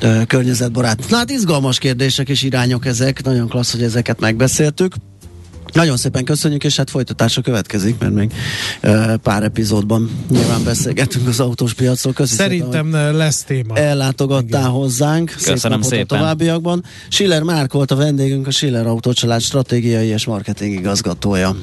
ö, 0.00 0.22
környezetbarát. 0.26 1.08
Na 1.08 1.16
hát 1.16 1.30
izgalmas 1.30 1.78
kérdések 1.78 2.28
és 2.28 2.42
irányok 2.42 2.86
ezek, 2.86 3.24
nagyon 3.24 3.48
klassz, 3.48 3.72
hogy 3.72 3.82
ezeket 3.82 4.20
megbeszéltük. 4.20 4.94
Nagyon 5.76 5.96
szépen 5.96 6.24
köszönjük, 6.24 6.64
és 6.64 6.76
hát 6.76 6.90
folytatása 6.90 7.40
következik, 7.40 7.98
mert 7.98 8.12
még 8.12 8.32
e, 8.80 9.16
pár 9.16 9.42
epizódban 9.42 10.10
nyilván 10.30 10.64
beszélgetünk 10.64 11.28
az 11.28 11.40
autós 11.40 11.74
piacról. 11.74 12.12
Köszönöm 12.12 12.46
Szerintem 12.46 12.84
szépen, 12.84 13.16
lesz 13.16 13.44
téma. 13.44 13.76
Ellátogattál 13.76 14.60
Igen. 14.60 14.72
hozzánk. 14.72 15.34
Köszönöm 15.44 15.82
szép 15.82 15.90
szépen. 15.90 16.18
A 16.18 16.20
továbbiakban. 16.20 16.84
Schiller 17.08 17.42
Márk 17.42 17.72
volt 17.72 17.90
a 17.90 17.96
vendégünk, 17.96 18.46
a 18.46 18.50
Schiller 18.50 18.86
Autócsalád 18.86 19.40
stratégiai 19.40 20.06
és 20.06 20.24
marketing 20.24 20.72
igazgatója. 20.72 21.56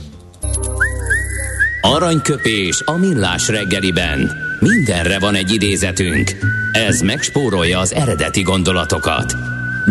Aranyköpés 1.81 2.81
a 2.85 2.97
millás 2.97 3.47
reggeliben. 3.47 4.31
Mindenre 4.59 5.19
van 5.19 5.35
egy 5.35 5.51
idézetünk. 5.51 6.37
Ez 6.71 7.01
megspórolja 7.01 7.79
az 7.79 7.93
eredeti 7.93 8.41
gondolatokat. 8.41 9.35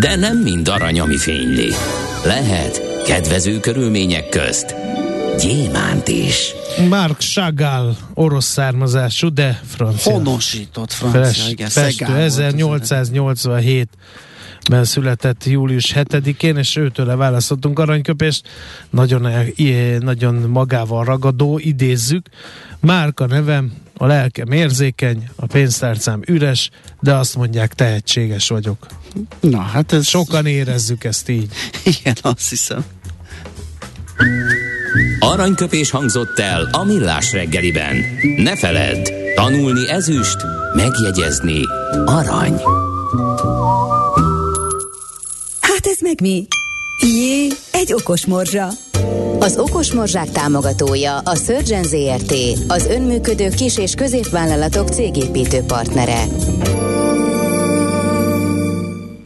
De 0.00 0.16
nem 0.16 0.38
mind 0.38 0.68
arany, 0.68 1.00
ami 1.00 1.16
fényli. 1.16 1.72
Lehet 2.24 2.90
Kedvező 3.05 3.61
körülmények 3.61 4.28
közt 4.28 4.74
gyémánt 5.40 6.09
is. 6.09 6.55
Mark 6.88 7.18
Chagall, 7.18 7.96
orosz 8.14 8.44
származású, 8.44 9.28
de 9.28 9.61
francia. 9.64 10.12
Honosított 10.12 10.92
francia, 10.92 11.22
Fes, 11.22 11.50
igen. 11.50 11.68
Festő, 11.68 12.14
1887 12.14 13.88
ben 14.70 14.85
született 14.85 15.44
július 15.44 15.92
7-én, 15.96 16.57
és 16.57 16.76
őtőle 16.76 17.14
választottunk 17.14 17.78
aranyköpést. 17.78 18.48
Nagyon, 18.90 19.28
nagyon 20.00 20.35
magával 20.35 21.05
ragadó, 21.05 21.59
idézzük. 21.59 22.28
Márka 22.81 23.26
nevem, 23.26 23.72
a 24.03 24.07
lelkem 24.07 24.53
érzékeny, 24.53 25.31
a 25.37 25.47
pénztárcám 25.47 26.21
üres, 26.27 26.71
de 27.01 27.15
azt 27.15 27.37
mondják, 27.37 27.75
tehetséges 27.75 28.49
vagyok. 28.49 28.87
Na, 29.41 29.61
hát 29.61 29.93
ez... 29.93 30.07
Sokan 30.07 30.47
érezzük 30.47 31.05
ezt 31.05 31.29
így. 31.29 31.53
Igen, 31.85 32.17
azt 32.21 32.49
hiszem. 32.49 32.85
Aranyköpés 35.19 35.91
hangzott 35.91 36.38
el 36.38 36.69
a 36.73 36.85
millás 36.85 37.33
reggeliben. 37.33 37.97
Ne 38.37 38.57
feledd, 38.57 39.09
tanulni 39.35 39.88
ezüst, 39.88 40.37
megjegyezni 40.75 41.61
arany. 42.05 42.61
Hát 45.61 45.87
ez 45.87 45.99
meg 46.01 46.21
mi? 46.21 46.47
Jé, 47.01 47.49
egy 47.73 47.93
okos 47.93 48.27
morzsa. 48.27 48.69
Az 49.42 49.57
Okos 49.57 49.92
Morzsák 49.92 50.31
támogatója 50.31 51.18
a 51.18 51.35
Surgeon 51.37 51.83
ZRT, 51.83 52.35
az 52.68 52.87
önműködő 52.87 53.48
kis- 53.48 53.78
és 53.78 53.94
középvállalatok 53.94 54.88
cégépítő 54.88 55.61
partnere. 55.61 56.24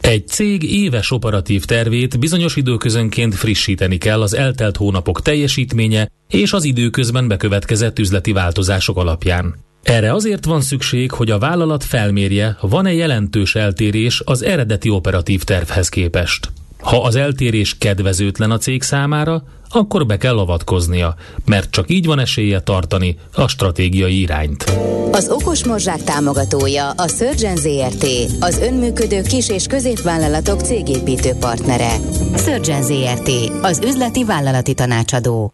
Egy 0.01 0.27
cég 0.27 0.63
éves 0.63 1.11
operatív 1.11 1.65
tervét 1.65 2.19
bizonyos 2.19 2.55
időközönként 2.55 3.35
frissíteni 3.35 3.97
kell 3.97 4.21
az 4.21 4.35
eltelt 4.35 4.77
hónapok 4.77 5.21
teljesítménye 5.21 6.07
és 6.29 6.53
az 6.53 6.63
időközben 6.63 7.27
bekövetkezett 7.27 7.99
üzleti 7.99 8.31
változások 8.31 8.97
alapján. 8.97 9.55
Erre 9.83 10.13
azért 10.13 10.45
van 10.45 10.61
szükség, 10.61 11.11
hogy 11.11 11.31
a 11.31 11.39
vállalat 11.39 11.83
felmérje, 11.83 12.57
van-e 12.61 12.93
jelentős 12.93 13.55
eltérés 13.55 14.21
az 14.25 14.43
eredeti 14.43 14.89
operatív 14.89 15.43
tervhez 15.43 15.89
képest. 15.89 16.51
Ha 16.79 17.03
az 17.03 17.15
eltérés 17.15 17.77
kedvezőtlen 17.77 18.51
a 18.51 18.57
cég 18.57 18.83
számára, 18.83 19.43
akkor 19.69 20.05
be 20.05 20.17
kell 20.17 20.37
avatkoznia, 20.37 21.15
mert 21.45 21.71
csak 21.71 21.89
így 21.89 22.05
van 22.05 22.19
esélye 22.19 22.59
tartani 22.59 23.17
a 23.33 23.47
stratégiai 23.47 24.19
irányt. 24.19 24.63
Az 25.11 25.29
Okos 25.29 25.65
Morzsák 25.65 26.03
támogatója 26.03 26.89
a 26.89 27.07
Surgeon 27.07 27.55
ZRT, 27.55 28.05
az 28.39 28.59
önműködő 28.59 29.21
kis- 29.21 29.49
és 29.49 29.65
középvállalatok 29.67 30.61
cégépítő 30.61 31.31
partnere. 31.39 31.91
Surgeon 32.37 32.83
ZRT, 32.83 33.31
az 33.61 33.81
üzleti 33.85 34.23
vállalati 34.23 34.73
tanácsadó. 34.73 35.51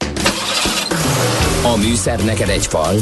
A 1.63 1.77
műszer 1.77 2.23
neked 2.25 2.49
egy 2.49 2.65
fal, 2.65 2.95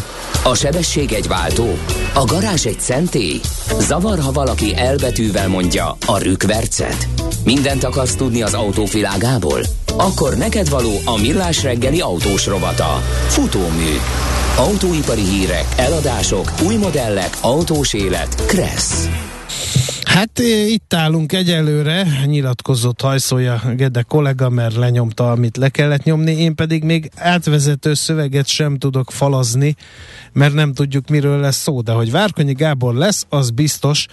a 0.44 0.56
sebesség 0.56 1.12
egy 1.12 1.28
váltó, 1.28 1.78
a 2.14 2.26
garázs 2.26 2.66
egy 2.66 2.80
szentély. 2.80 3.40
Zavar, 3.80 4.20
ha 4.20 4.32
valaki 4.32 4.76
elbetűvel 4.76 5.48
mondja 5.48 5.98
a 6.06 6.18
rükvercet. 6.18 7.08
Mindent 7.44 7.84
akarsz 7.84 8.16
tudni 8.16 8.42
az 8.42 8.54
autóvilágából? 8.54 9.62
Akkor 9.98 10.38
neked 10.38 10.70
való 10.70 10.92
a 11.06 11.18
millás 11.22 11.64
reggeli 11.64 12.02
autós 12.02 12.46
rovata. 12.46 13.02
Futómű. 13.28 13.96
Autóipari 14.58 15.24
hírek, 15.24 15.66
eladások, 15.78 16.52
új 16.66 16.76
modellek, 16.76 17.38
autós 17.42 17.94
élet. 17.94 18.46
Kressz. 18.46 19.08
Hát 20.04 20.40
itt 20.68 20.94
állunk 20.94 21.34
egyelőre, 21.34 22.08
nyilatkozott 22.26 23.02
hajszolja 23.02 23.62
Gede 23.76 24.02
kollega, 24.02 24.50
mert 24.50 24.76
lenyomta, 24.76 25.32
amit 25.32 25.58
le 25.58 25.70
kellett 25.70 26.04
nyomni, 26.04 26.32
én 26.32 26.56
pedig 26.56 26.84
még 26.84 27.10
átvezető 27.16 27.94
szöveget 27.94 28.48
sem 28.48 28.78
tudok 28.78 29.12
falazni, 29.12 29.76
mert 30.34 30.54
nem 30.54 30.74
tudjuk, 30.74 31.10
miről 31.10 31.40
lesz 31.40 31.58
szó, 31.58 31.82
de 31.82 31.92
hogy 31.92 32.12
Várkonyi 32.12 32.54
Gábor 32.54 32.94
lesz, 32.94 33.26
az 33.30 33.50
biztos, 33.50 34.06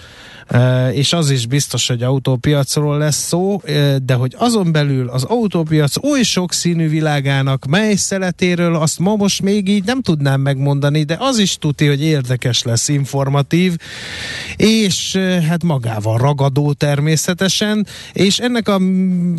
és 0.92 1.12
az 1.12 1.30
is 1.30 1.46
biztos, 1.46 1.88
hogy 1.88 2.02
autópiacról 2.02 2.98
lesz 2.98 3.26
szó, 3.26 3.60
de 4.02 4.14
hogy 4.14 4.34
azon 4.38 4.72
belül 4.72 5.08
az 5.08 5.24
autópiac 5.24 6.04
oly 6.04 6.22
sok 6.22 6.52
színű 6.52 6.88
világának 6.88 7.66
mely 7.66 7.94
szeletéről, 7.94 8.74
azt 8.74 8.98
ma 8.98 9.16
most 9.16 9.42
még 9.42 9.68
így 9.68 9.84
nem 9.84 10.02
tudnám 10.02 10.40
megmondani, 10.40 11.02
de 11.02 11.16
az 11.20 11.38
is 11.38 11.56
tuti, 11.56 11.86
hogy 11.86 12.02
érdekes 12.02 12.62
lesz, 12.62 12.88
informatív, 12.88 13.76
és 14.56 15.18
hát 15.42 15.62
magával 15.62 16.18
ragadó 16.18 16.72
természetesen, 16.72 17.86
és 18.12 18.38
ennek 18.38 18.68
a 18.68 18.80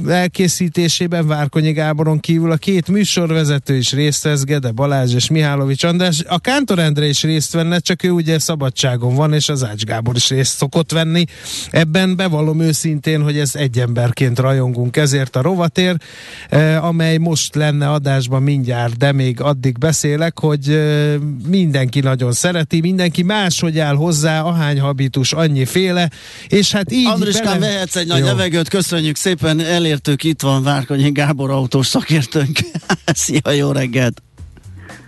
elkészítésében 0.07 1.27
Várkonyi 1.27 1.71
Gáboron 1.71 2.19
kívül 2.19 2.51
a 2.51 2.55
két 2.55 2.87
műsorvezető 2.87 3.75
is 3.75 3.91
részt 3.91 4.23
vesz, 4.23 4.43
Gede 4.43 4.71
Balázs 4.71 5.13
és 5.13 5.29
Mihálovics 5.29 5.83
András. 5.83 6.23
A 6.27 6.39
Kántor 6.39 6.79
Endre 6.79 7.07
is 7.07 7.23
részt 7.23 7.53
venne, 7.53 7.79
csak 7.79 8.03
ő 8.03 8.09
ugye 8.09 8.39
szabadságon 8.39 9.15
van, 9.15 9.33
és 9.33 9.49
az 9.49 9.63
Ács 9.63 9.83
Gábor 9.83 10.15
is 10.15 10.29
részt 10.29 10.55
szokott 10.57 10.91
venni. 10.91 11.25
Ebben 11.71 12.15
bevallom 12.15 12.59
őszintén, 12.59 13.21
hogy 13.21 13.37
ez 13.37 13.55
egy 13.55 13.79
emberként 13.79 14.39
rajongunk 14.39 14.97
ezért 14.97 15.35
a 15.35 15.41
rovatér, 15.41 15.95
eh, 16.49 16.85
amely 16.85 17.17
most 17.17 17.55
lenne 17.55 17.89
adásban 17.89 18.43
mindjárt, 18.43 18.97
de 18.97 19.11
még 19.11 19.41
addig 19.41 19.77
beszélek, 19.77 20.39
hogy 20.39 20.69
eh, 20.69 21.13
mindenki 21.47 21.99
nagyon 21.99 22.31
szereti, 22.31 22.79
mindenki 22.79 23.23
máshogy 23.23 23.79
áll 23.79 23.95
hozzá, 23.95 24.41
ahány 24.41 24.79
habitus, 24.79 25.33
annyi 25.33 25.65
féle, 25.89 26.09
és 26.47 26.71
hát 26.71 26.91
így... 26.91 27.05
Andriskán, 27.05 27.59
bele... 27.59 27.73
vehetsz 27.73 27.95
egy 27.95 28.07
nagy 28.07 28.19
Jó. 28.19 28.25
levegőt, 28.25 28.67
köszönjük 28.67 29.15
szépen, 29.15 29.59
elértük, 29.59 30.23
itt 30.23 30.41
van 30.41 30.63
Várkonyi 30.63 31.11
Gábor 31.11 31.51
autós 31.51 31.87
szakértőnk. 31.87 32.59
Szia, 33.05 33.51
jó 33.51 33.71
reggelt! 33.71 34.21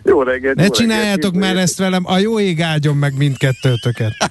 Jó 0.04 0.22
reggelt! 0.22 0.56
Ne 0.56 0.64
jó 0.64 0.70
csináljátok 0.70 1.34
reggelt, 1.34 1.54
már 1.54 1.64
ezt 1.64 1.78
velem, 1.78 2.04
a 2.06 2.18
jó 2.18 2.40
ég 2.40 2.62
áldjon 2.62 2.98
meg 2.98 3.18
mindkettőtöket. 3.18 4.14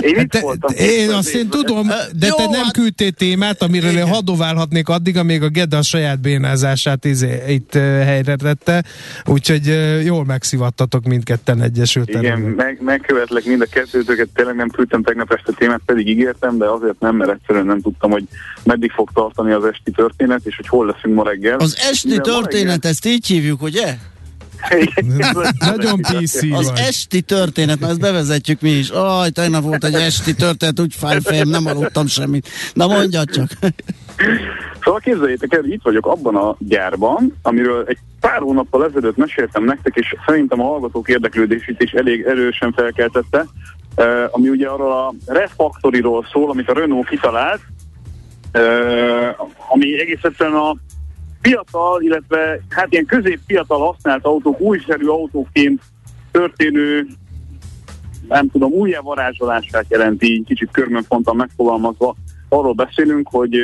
Én 0.00 0.18
itt 0.18 0.30
te, 0.30 0.40
voltam. 0.40 0.74
én 0.76 1.10
azt 1.10 1.34
én 1.34 1.48
tudom, 1.48 1.86
de 2.18 2.26
Jó, 2.26 2.34
te 2.34 2.46
nem 2.46 2.62
hát- 2.62 2.72
küldtél 2.72 3.10
témát, 3.10 3.62
amiről 3.62 3.90
én 3.90 3.96
Igen. 3.96 4.08
hadoválhatnék 4.08 4.88
addig, 4.88 5.16
amíg 5.16 5.42
a 5.42 5.48
Geda 5.48 5.76
a 5.76 5.82
saját 5.82 6.20
bénázását 6.20 7.04
izé, 7.04 7.42
itt 7.48 7.74
uh, 7.74 7.82
helyre 7.82 8.36
tette, 8.36 8.84
úgyhogy 9.24 9.68
uh, 9.68 10.04
jól 10.04 10.24
megszivattatok 10.24 11.04
mindketten 11.04 11.62
egyesült 11.62 12.08
Igen, 12.08 12.40
meg, 12.40 12.78
megkövetlek 12.82 13.44
mind 13.44 13.60
a 13.60 13.66
kettőtöket, 13.70 14.28
tényleg 14.34 14.54
nem 14.54 14.68
küldtem 14.68 15.02
tegnap 15.02 15.32
este 15.32 15.52
témát, 15.52 15.80
pedig 15.86 16.08
ígértem, 16.08 16.58
de 16.58 16.66
azért 16.66 17.00
nem, 17.00 17.16
mert 17.16 17.30
egyszerűen 17.30 17.66
nem 17.66 17.80
tudtam, 17.80 18.10
hogy 18.10 18.24
meddig 18.64 18.90
fog 18.90 19.10
tartani 19.14 19.52
az 19.52 19.64
esti 19.64 19.90
történet, 19.90 20.40
és 20.44 20.56
hogy 20.56 20.68
hol 20.68 20.86
leszünk 20.86 21.14
ma 21.14 21.24
reggel. 21.24 21.58
Az 21.58 21.76
esti 21.90 22.08
Mivel 22.08 22.24
történet, 22.24 22.84
ezt 22.84 23.06
így 23.06 23.26
hívjuk, 23.26 23.62
ugye? 23.62 23.96
Nagyon 25.58 26.00
PC 26.00 26.34
Az 26.52 26.66
vagy. 26.66 26.78
esti 26.78 27.20
történet, 27.20 27.78
na 27.78 27.88
ezt 27.88 28.00
bevezetjük 28.00 28.60
mi 28.60 28.70
is. 28.70 28.90
Aj, 28.90 29.30
tegnap 29.30 29.62
volt 29.62 29.84
egy 29.84 29.94
esti 29.94 30.34
történet, 30.34 30.80
úgy 30.80 30.94
fáj 30.94 31.20
fejem, 31.20 31.48
nem 31.48 31.66
aludtam 31.66 32.06
semmit. 32.06 32.48
Na 32.72 32.86
mondjad 32.86 33.30
csak. 33.30 33.48
Szóval 34.82 35.00
képzeljétek 35.00 35.52
el, 35.54 35.64
itt 35.64 35.82
vagyok 35.82 36.06
abban 36.06 36.36
a 36.36 36.56
gyárban, 36.58 37.36
amiről 37.42 37.84
egy 37.86 37.98
pár 38.20 38.38
hónappal 38.40 38.84
ezelőtt 38.84 39.16
meséltem 39.16 39.64
nektek, 39.64 39.94
és 39.94 40.14
szerintem 40.26 40.60
a 40.60 40.64
hallgatók 40.64 41.08
érdeklődését 41.08 41.82
is 41.82 41.90
elég 41.90 42.22
erősen 42.22 42.72
felkeltette, 42.72 43.46
eh, 43.94 44.24
ami 44.30 44.48
ugye 44.48 44.68
arról 44.68 44.92
a 44.92 45.14
refaktoriról 45.26 46.26
szól, 46.32 46.50
amit 46.50 46.68
a 46.70 46.72
Renault 46.74 47.08
kitalált, 47.08 47.60
eh, 48.52 49.34
ami 49.68 50.00
egész 50.00 50.22
egyszerűen 50.22 50.56
a 50.56 50.76
fiatal, 51.46 52.02
illetve 52.02 52.60
hát 52.68 52.92
ilyen 52.92 53.06
középfiatal 53.06 53.78
használt 53.78 54.24
autók, 54.24 54.60
újszerű 54.60 55.06
autóként 55.06 55.82
történő 56.30 57.06
nem 58.28 58.50
tudom, 58.50 58.72
újjávarázsolását 58.72 59.84
jelenti, 59.88 60.42
kicsit 60.46 60.68
körmönfontan 60.72 61.36
megfogalmazva. 61.36 62.16
Arról 62.48 62.72
beszélünk, 62.72 63.28
hogy 63.30 63.56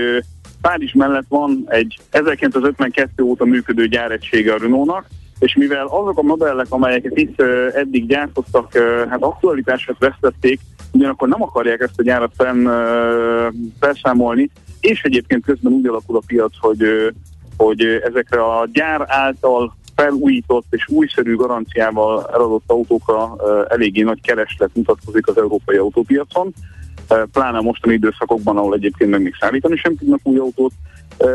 Párizs 0.60 0.92
mellett 0.92 1.24
van 1.28 1.64
egy 1.66 2.00
1952 2.10 3.22
óta 3.22 3.44
működő 3.44 3.86
gyáregysége 3.86 4.52
a 4.52 4.58
Renault-nak, 4.58 5.06
és 5.38 5.54
mivel 5.54 5.86
azok 5.86 6.18
a 6.18 6.22
modellek, 6.22 6.66
amelyeket 6.68 7.16
itt 7.16 7.42
eddig 7.74 8.06
gyártottak, 8.06 8.76
hát 9.08 9.22
aktualitását 9.22 9.98
vesztették, 9.98 10.60
ugyanakkor 10.92 11.28
nem 11.28 11.42
akarják 11.42 11.80
ezt 11.80 11.98
a 11.98 12.02
gyárat 12.02 12.32
fenn, 12.36 12.68
felszámolni, 13.80 14.50
és 14.80 15.02
egyébként 15.02 15.44
közben 15.44 15.72
úgy 15.72 15.86
alakul 15.86 16.16
a 16.16 16.22
piac, 16.26 16.52
hogy, 16.58 17.12
hogy 17.64 17.85
ezekre 17.85 18.44
a 18.44 18.68
gyár 18.72 19.05
által 19.07 19.77
felújított 19.96 20.66
és 20.70 20.88
újszerű 20.88 21.37
garanciával 21.37 22.27
eladott 22.33 22.64
autókra 22.66 23.37
eléggé 23.68 24.03
nagy 24.03 24.20
kereslet 24.20 24.70
mutatkozik 24.75 25.29
az 25.29 25.38
európai 25.38 25.77
autópiacon, 25.77 26.55
pláne 27.33 27.59
a 27.59 27.62
mostani 27.62 27.94
időszakokban, 27.94 28.57
ahol 28.57 28.75
egyébként 28.75 29.11
meg 29.11 29.22
még 29.22 29.35
szállítani 29.40 29.77
sem 29.77 29.96
tudnak 29.96 30.20
új 30.22 30.38
autót, 30.38 30.72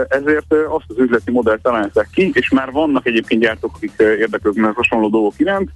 ezért 0.07 0.53
azt 0.53 0.85
az 0.87 0.97
üzleti 0.97 1.31
modellt 1.31 1.61
találták 1.61 2.09
ki, 2.13 2.31
és 2.33 2.49
már 2.49 2.71
vannak 2.71 3.05
egyébként 3.05 3.41
gyártók, 3.41 3.75
akik 3.75 3.93
érdeklődnek 3.97 4.75
hasonló 4.75 5.09
dolgok 5.09 5.33
iránt, 5.37 5.69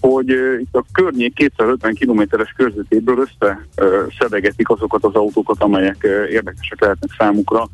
hogy 0.00 0.28
itt 0.60 0.74
a 0.74 0.84
környék 0.92 1.34
250 1.34 1.94
kilométeres 1.94 2.52
körzetéből 2.56 3.26
összeszedegetik 3.74 4.68
azokat 4.68 5.04
az 5.04 5.14
autókat, 5.14 5.62
amelyek 5.62 6.06
érdekesek 6.30 6.80
lehetnek 6.80 7.10
számukra. 7.18 7.68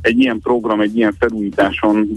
Egy 0.00 0.18
ilyen 0.18 0.40
program, 0.40 0.80
egy 0.80 0.96
ilyen 0.96 1.16
felújításon 1.18 2.08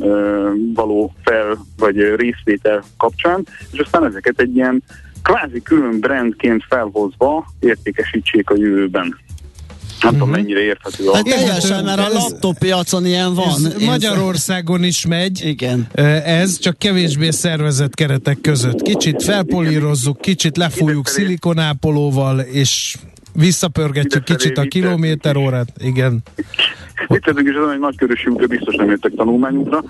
való 0.74 1.14
fel 1.24 1.66
vagy 1.78 2.16
részvétel 2.16 2.84
kapcsán, 2.98 3.48
és 3.72 3.80
aztán 3.80 4.06
ezeket 4.06 4.40
egy 4.40 4.56
ilyen 4.56 4.84
kvázi 5.24 5.62
külön 5.62 6.00
brandként 6.00 6.64
felhozva 6.70 7.46
értékesítsék 7.60 8.50
a 8.50 8.56
jövőben. 8.58 9.20
Nem 10.02 10.12
tudom, 10.12 10.30
mennyire 10.30 10.60
érthető. 10.60 11.04
Hát 11.14 11.28
Érthető, 11.28 11.46
teljesen, 11.46 11.84
mert 11.84 12.00
a 12.00 12.14
laptop 12.14 12.58
piacon 12.58 13.06
ilyen 13.06 13.34
van. 13.34 13.48
Ez 13.48 13.76
Magyarországon 13.86 14.84
is 14.84 15.06
megy. 15.06 15.42
Igen. 15.46 15.88
Ez 16.26 16.60
csak 16.60 16.78
kevésbé 16.78 17.30
szervezett 17.30 17.94
keretek 17.94 18.42
között. 18.42 18.82
Kicsit 18.82 19.24
felpolírozzuk, 19.24 20.22
kicsit 20.22 20.58
lefújjuk 20.58 21.08
szilikonápolóval, 21.08 22.40
és 22.40 22.96
visszapörgetjük 23.34 24.24
kicsit 24.24 24.58
a 24.58 24.62
kilométer 24.62 25.36
órát. 25.36 25.68
Igen. 25.78 26.22
Viccelünk 27.08 27.48
is, 27.48 27.56
azon, 27.56 27.70
hogy 27.70 27.80
nagykörösi 27.80 28.30
útra 28.30 28.48
biztos 28.48 28.76
nem 28.76 28.90
jöttek 28.90 29.12
tanulmányútra, 29.16 29.84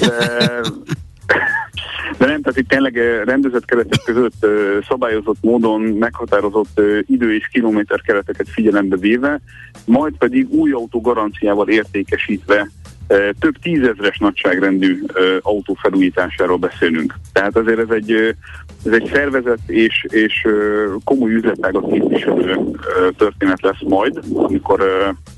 de, 0.00 0.10
de 2.18 2.26
nem, 2.26 2.42
tehát 2.42 2.58
itt 2.58 2.68
tényleg 2.68 2.98
eh, 2.98 3.24
rendezett 3.24 3.64
keretek 3.64 4.00
között 4.04 4.44
eh, 4.44 4.50
szabályozott 4.88 5.36
módon 5.40 5.80
meghatározott 5.80 6.80
eh, 6.80 6.98
idő 7.06 7.34
és 7.34 7.48
kilométer 7.52 8.00
kereteket 8.00 8.48
figyelembe 8.48 8.96
véve, 8.96 9.40
majd 9.84 10.14
pedig 10.18 10.48
új 10.50 10.72
autó 10.72 11.00
garanciával 11.00 11.68
értékesítve 11.68 12.70
több 13.38 13.58
tízezres 13.62 14.18
nagyságrendű 14.18 15.02
autó 15.40 15.76
felújításáról 15.80 16.56
beszélünk. 16.56 17.14
Tehát 17.32 17.56
azért 17.56 17.78
ez 17.78 17.90
egy, 17.90 18.36
ez 18.84 18.92
egy 18.92 19.10
szervezett 19.12 19.68
és, 19.68 20.06
és 20.08 20.46
komoly 21.04 21.32
üzletágat 21.32 21.90
képviselő 21.90 22.58
történet 23.16 23.62
lesz 23.62 23.82
majd, 23.88 24.20
amikor, 24.32 24.82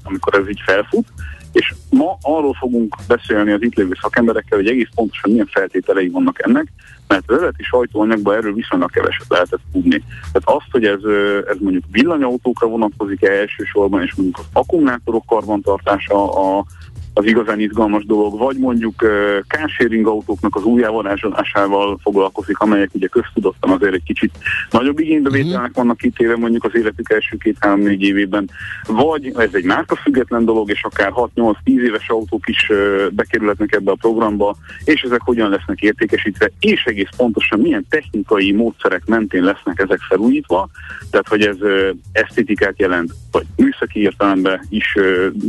amikor 0.02 0.34
ez 0.34 0.48
így 0.48 0.60
felfut. 0.64 1.06
És 1.52 1.74
ma 1.90 2.16
arról 2.20 2.54
fogunk 2.54 2.96
beszélni 3.08 3.52
az 3.52 3.62
itt 3.62 3.74
lévő 3.74 3.92
szakemberekkel, 4.00 4.58
hogy 4.58 4.68
egész 4.68 4.88
pontosan 4.94 5.30
milyen 5.30 5.46
feltételei 5.46 6.08
vannak 6.08 6.42
ennek, 6.42 6.66
mert 7.08 7.30
az 7.30 7.36
eredeti 7.36 7.62
sajtóanyagban 7.62 8.36
erről 8.36 8.54
viszonylag 8.54 8.90
keveset 8.90 9.26
lehetett 9.28 9.60
tudni. 9.72 10.04
Tehát 10.32 10.60
azt, 10.60 10.70
hogy 10.70 10.84
ez, 10.84 11.00
ez 11.48 11.56
mondjuk 11.60 11.84
villanyautókra 11.90 12.66
vonatkozik-e 12.66 13.30
elsősorban, 13.30 14.02
és 14.02 14.14
mondjuk 14.14 14.38
az 14.38 14.44
akkumulátorok 14.52 15.26
karbantartása 15.26 16.32
a, 16.32 16.64
az 17.20 17.26
igazán 17.26 17.60
izgalmas 17.60 18.04
dolog, 18.04 18.38
vagy 18.38 18.56
mondjuk 18.56 18.94
carsharing 19.48 20.06
autóknak 20.06 20.56
az 20.56 20.62
újjávarázsolásával 20.62 21.98
foglalkozik, 22.02 22.58
amelyek 22.58 22.90
ugye 22.92 23.06
köztudottan 23.06 23.70
azért 23.70 23.94
egy 23.94 24.02
kicsit 24.02 24.38
nagyobb 24.70 24.98
igénybevételnek 24.98 25.74
vannak 25.74 25.96
kitéve 25.96 26.36
mondjuk 26.36 26.64
az 26.64 26.74
életük 26.74 27.10
első 27.10 27.36
két-három-négy 27.36 28.02
évében, 28.02 28.50
vagy 28.86 29.32
ez 29.36 29.48
egy 29.52 29.64
márkafüggetlen 29.64 30.44
dolog, 30.44 30.70
és 30.70 30.82
akár 30.82 31.12
6-8-10 31.14 31.54
éves 31.64 32.08
autók 32.08 32.48
is 32.48 32.70
bekerülhetnek 33.10 33.74
ebbe 33.74 33.90
a 33.90 33.98
programba, 34.00 34.56
és 34.84 35.02
ezek 35.02 35.20
hogyan 35.20 35.50
lesznek 35.50 35.80
értékesítve, 35.80 36.50
és 36.60 36.84
egész 36.84 37.08
pontosan 37.16 37.60
milyen 37.60 37.86
technikai 37.88 38.52
módszerek 38.52 39.02
mentén 39.06 39.42
lesznek 39.42 39.78
ezek 39.78 40.00
felújítva, 40.00 40.68
tehát 41.10 41.28
hogy 41.28 41.42
ez 41.42 41.56
esztétikát 42.12 42.78
jelent, 42.78 43.12
vagy 43.30 43.46
műszaki 43.56 44.00
értelemben 44.00 44.66
is 44.68 44.96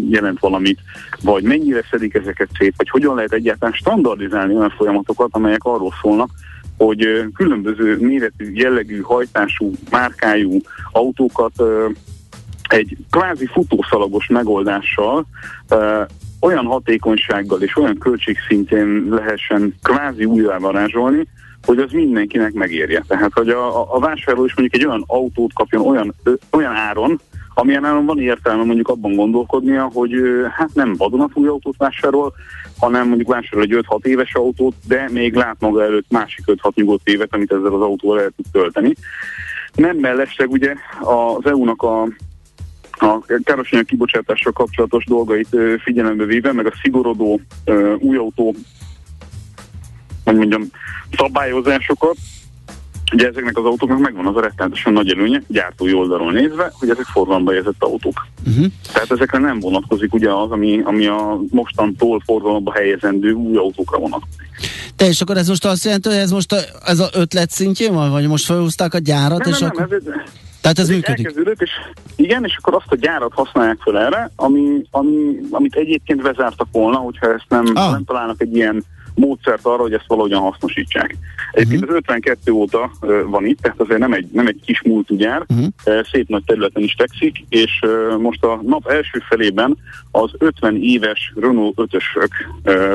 jelent 0.10 0.39
valamit, 0.39 0.79
vagy 1.21 1.43
mennyire 1.62 1.84
szedik 1.91 2.13
ezeket 2.13 2.50
szét, 2.58 2.74
vagy 2.78 2.89
hogyan 2.89 3.15
lehet 3.15 3.34
egyáltalán 3.34 3.74
standardizálni 3.74 4.56
olyan 4.56 4.74
folyamatokat, 4.78 5.30
amelyek 5.32 5.63
arról 5.63 5.93
szólnak, 6.02 6.30
hogy 6.78 7.26
különböző 7.34 7.97
méretű, 8.00 8.52
jellegű, 8.54 9.00
hajtású, 9.02 9.71
márkájú 9.91 10.60
autókat 10.91 11.63
egy 12.69 12.97
kvázi 13.10 13.45
futószalagos 13.45 14.28
megoldással 14.28 15.26
olyan 16.39 16.65
hatékonysággal 16.65 17.62
és 17.62 17.78
olyan 17.78 17.97
költségszintén 17.97 19.08
lehessen 19.10 19.76
kvázi 19.84 20.26
újjávarázsolni, 20.26 21.28
hogy 21.65 21.78
az 21.78 21.91
mindenkinek 21.91 22.54
megérje. 22.54 23.04
Tehát, 23.08 23.32
hogy 23.34 23.50
a, 23.50 23.93
a- 23.95 24.00
vásárló 24.00 24.45
is 24.45 24.56
mondjuk 24.56 24.82
egy 24.82 24.89
olyan 24.89 25.04
autót 25.08 25.54
kapjon 25.54 25.88
olyan, 25.88 26.13
olyan 26.52 26.74
áron, 26.74 27.19
amilyen 27.62 27.86
áron 27.86 28.06
van 28.06 28.19
értelme 28.19 28.63
mondjuk 28.63 28.88
abban 28.88 29.15
gondolkodnia, 29.15 29.89
hogy 29.93 30.13
hát 30.52 30.69
nem 30.74 30.95
vadonatúj 30.95 31.47
autót 31.47 31.78
vásárol, 31.78 32.34
hanem 32.80 33.08
mondjuk 33.08 33.30
vásárol 33.30 33.63
egy 33.63 33.86
5-6 33.88 34.06
éves 34.06 34.36
autót, 34.36 34.76
de 34.88 35.10
még 35.12 35.34
lát 35.34 35.56
maga 35.60 35.84
előtt 35.84 36.12
másik 36.12 36.45
5-6 36.47 36.74
nyugodt 36.74 37.08
évet, 37.08 37.34
amit 37.34 37.52
ezzel 37.52 37.74
az 37.74 37.82
autóval 37.82 38.21
el 38.21 38.32
tud 38.36 38.45
tölteni. 38.52 38.93
Nem 39.74 39.97
mellesleg 39.97 40.52
ugye 40.52 40.74
az 41.02 41.45
EU-nak 41.45 41.82
a 41.82 42.08
a 43.04 43.26
károsanyag 43.43 43.86
kibocsátással 43.86 44.52
kapcsolatos 44.52 45.06
dolgait 45.06 45.58
figyelembe 45.84 46.26
véve, 46.26 46.52
meg 46.52 46.65
a 46.65 46.74
szigorodó 46.82 47.41
új 48.00 48.17
autó, 48.17 48.56
hogy 50.24 50.36
mondjam, 50.36 50.63
szabályozásokat, 51.17 52.15
ugye 53.13 53.28
ezeknek 53.28 53.58
az 53.58 53.65
autóknak 53.65 54.00
megvan 54.00 54.28
az 54.28 54.36
a 54.36 54.41
rettenetesen 54.41 54.93
nagy 54.93 55.12
előnye, 55.12 55.41
gyártói 55.47 55.93
oldalról 55.93 56.32
nézve, 56.32 56.71
hogy 56.80 56.89
ezek 56.89 57.06
forgalomba 57.06 57.52
helyezett 57.52 57.84
autók. 57.84 58.28
Uh-huh. 58.47 58.65
Tehát 58.93 59.12
ezekre 59.12 59.39
nem 59.39 59.60
vonatkozik 59.60 60.13
ugye 60.13 60.30
az, 60.30 60.52
ami, 60.52 60.82
ami 60.84 61.06
a 61.06 61.39
mostantól 61.50 62.21
forgalomba 62.26 62.74
helyezendő 62.74 63.32
új 63.32 63.58
autókra 63.58 63.97
vonatkozik. 63.97 64.50
Te 64.95 65.08
és 65.08 65.21
akkor 65.21 65.38
ez 65.38 65.47
most 65.47 65.65
azt 65.65 65.84
jelenti, 65.84 66.10
hogy 66.10 66.17
ez 66.17 66.32
most 66.32 66.52
a, 66.52 66.58
ez 66.86 67.00
a 67.00 67.10
ötlet 67.13 67.50
szintjén 67.50 67.93
van, 67.93 68.12
vagy 68.12 68.28
most 68.28 68.45
felhúzták 68.45 68.93
a 68.93 68.97
gyárat, 68.97 69.39
Nem, 69.39 69.50
és 69.50 69.60
nem, 69.60 69.69
akkor... 69.69 69.88
nem, 69.88 69.97
ez, 69.97 70.21
Tehát 70.62 70.80
ez 70.80 70.89
Ez 70.89 70.95
működik. 70.95 71.26
Elkezdődött, 71.26 71.62
és 71.62 71.71
igen, 72.15 72.43
és 72.43 72.56
akkor 72.62 72.74
azt 72.76 72.91
a 72.91 72.95
gyárat 72.95 73.34
használják 73.34 73.78
fel 73.80 74.00
erre, 74.00 74.32
ami, 74.36 74.82
ami, 74.91 75.39
amit 75.50 75.76
egyébként 75.76 76.21
bezártak 76.21 76.67
volna, 76.71 76.97
hogyha 76.97 77.34
ezt 77.34 77.45
nem, 77.50 77.65
ah. 77.74 77.91
nem 77.91 78.04
találnak 78.04 78.41
egy 78.41 78.56
ilyen 78.56 78.84
módszert 79.15 79.65
arra, 79.65 79.82
hogy 79.82 79.93
ezt 79.93 80.08
valahogyan 80.08 80.41
hasznosítsák. 80.41 81.15
Egyébként 81.52 81.89
az 81.89 81.95
52 81.95 82.52
óta 82.52 82.91
van 83.26 83.45
itt, 83.45 83.60
tehát 83.60 83.80
azért 83.80 84.00
nem 84.00 84.13
egy, 84.13 84.28
nem 84.32 84.47
egy 84.47 84.60
kis 84.65 84.82
múltugyár, 84.82 85.45
uh-huh. 85.47 85.67
szép 86.12 86.28
nagy 86.28 86.43
területen 86.45 86.84
is 86.84 86.95
fekszik, 86.97 87.45
és 87.50 87.80
most 88.19 88.43
a 88.43 88.62
nap 88.65 88.88
első 88.88 89.24
felében 89.30 89.78
az 90.12 90.32
50 90.38 90.76
éves 90.82 91.34
Renault 91.36 91.74
5-ösök 91.78 92.30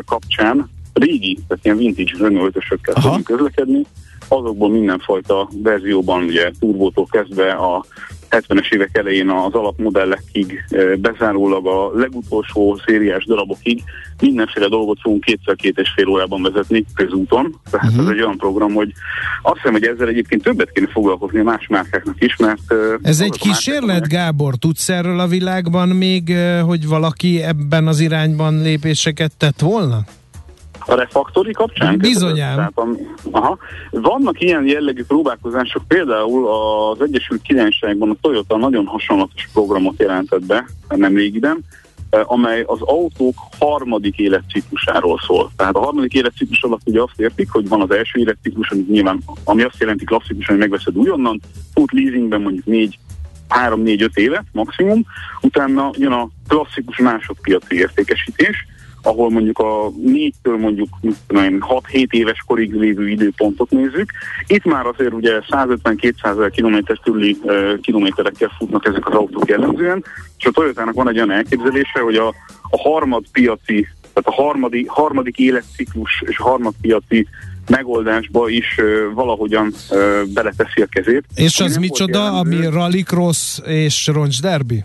kapcsán 0.04 0.70
régi, 0.92 1.38
tehát 1.48 1.64
ilyen 1.64 1.76
vintage 1.76 2.12
Renault 2.18 2.56
5-ösökkel 2.56 3.02
tudunk 3.02 3.24
közlekedni, 3.24 3.82
azokból 4.28 4.70
mindenfajta 4.70 5.48
verzióban, 5.62 6.22
ugye 6.22 6.50
turbótól 6.58 7.06
kezdve 7.10 7.50
a 7.50 7.84
70-es 8.30 8.72
évek 8.72 8.96
elején 8.96 9.28
az 9.28 9.52
alapmodellekig, 9.52 10.64
bezárólag 10.98 11.66
a 11.66 11.90
legutolsó 11.98 12.80
szériás 12.86 13.24
darabokig 13.24 13.82
mindenféle 14.20 14.68
dolgot 14.68 14.98
fogunk 15.00 15.24
kétszer-két 15.24 15.78
és 15.78 15.92
fél 15.96 16.08
órában 16.08 16.42
vezetni 16.42 16.84
közúton. 16.94 17.60
Tehát 17.70 17.86
uh-huh. 17.86 18.04
ez 18.04 18.12
egy 18.12 18.20
olyan 18.20 18.36
program, 18.36 18.72
hogy 18.74 18.92
azt 19.42 19.56
hiszem, 19.56 19.72
hogy 19.72 19.84
ezzel 19.84 20.08
egyébként 20.08 20.42
többet 20.42 20.72
kéne 20.72 20.88
foglalkozni 20.92 21.38
a 21.38 21.42
más 21.42 21.66
márkáknak 21.68 22.16
is, 22.18 22.36
mert... 22.36 22.74
Ez 23.02 23.20
egy 23.20 23.38
kísérlet, 23.38 24.08
Gábor, 24.08 24.54
tudsz 24.54 24.88
erről 24.88 25.20
a 25.20 25.26
világban 25.26 25.88
még, 25.88 26.36
hogy 26.62 26.86
valaki 26.86 27.42
ebben 27.42 27.86
az 27.86 28.00
irányban 28.00 28.62
lépéseket 28.62 29.32
tett 29.36 29.60
volna? 29.60 30.04
A 30.86 30.94
refaktori 30.94 31.52
kapcsán? 31.52 31.98
Bizonyán. 31.98 32.72
aha. 33.30 33.58
Vannak 33.90 34.40
ilyen 34.40 34.66
jellegű 34.66 35.04
próbálkozások, 35.04 35.82
például 35.88 36.48
az 36.48 37.00
Egyesült 37.00 37.42
Királyságban 37.42 38.10
a 38.10 38.16
Toyota 38.20 38.56
nagyon 38.56 38.86
hasonlatos 38.86 39.48
programot 39.52 39.94
jelentett 39.98 40.46
be, 40.46 40.66
nem 40.88 41.14
régiben, 41.14 41.64
eh, 42.10 42.32
amely 42.32 42.62
az 42.66 42.80
autók 42.80 43.34
harmadik 43.58 44.18
életciklusáról 44.18 45.20
szól. 45.26 45.50
Tehát 45.56 45.74
a 45.74 45.80
harmadik 45.80 46.14
életciklus 46.14 46.62
alatt 46.62 46.80
ugye 46.84 47.02
azt 47.02 47.20
értik, 47.20 47.50
hogy 47.50 47.68
van 47.68 47.80
az 47.80 47.90
első 47.90 48.20
életciklus, 48.20 48.70
ami 48.70 48.84
nyilván, 48.88 49.22
ami 49.44 49.62
azt 49.62 49.80
jelenti 49.80 50.04
klasszikusan, 50.04 50.54
hogy 50.54 50.68
megveszed 50.68 50.96
újonnan, 50.96 51.40
fut 51.74 51.92
leasingben 51.92 52.40
mondjuk 52.40 52.64
négy 52.64 52.98
3-4-5 53.48 54.16
évet 54.16 54.44
maximum, 54.52 55.04
utána 55.40 55.90
jön 55.98 56.12
a 56.12 56.28
klasszikus 56.48 56.98
másodpiaci 56.98 57.76
értékesítés, 57.76 58.66
ahol 59.06 59.30
mondjuk 59.30 59.58
a 59.58 59.90
4-től 60.06 60.58
mondjuk 60.58 60.88
6-7 61.28 62.10
éves 62.10 62.42
korig 62.46 62.74
lévő 62.74 63.08
időpontot 63.08 63.70
nézzük. 63.70 64.10
Itt 64.46 64.64
már 64.64 64.86
azért 64.86 65.12
ugye 65.12 65.40
150-200 65.50 66.52
km 66.56 66.92
körüli 67.02 67.38
kilométerekkel 67.80 68.52
futnak 68.58 68.86
ezek 68.86 69.06
az 69.06 69.14
autók 69.14 69.48
jellemzően, 69.48 70.04
és 70.38 70.44
a 70.44 70.50
Toyotának 70.50 70.94
van 70.94 71.08
egy 71.08 71.16
olyan 71.16 71.30
elképzelése, 71.30 72.00
hogy 72.00 72.16
a, 72.16 72.28
a 72.70 72.88
harmad 72.88 73.24
piaci, 73.32 73.88
tehát 74.12 74.38
a 74.38 74.42
harmadik, 74.42 74.88
harmadik 74.88 75.38
életciklus 75.38 76.22
és 76.26 76.38
a 76.38 76.42
harmadpiaci 76.42 77.26
megoldásba 77.68 78.48
is 78.48 78.78
uh, 78.78 79.14
valahogyan 79.14 79.74
uh, 79.90 79.98
beleteszi 80.34 80.80
a 80.82 80.86
kezét. 80.86 81.24
És 81.34 81.60
az 81.60 81.76
micsoda, 81.76 82.32
ami 82.32 82.66
rallycross 82.70 83.58
és 83.64 84.06
roncs 84.06 84.40
derby? 84.40 84.84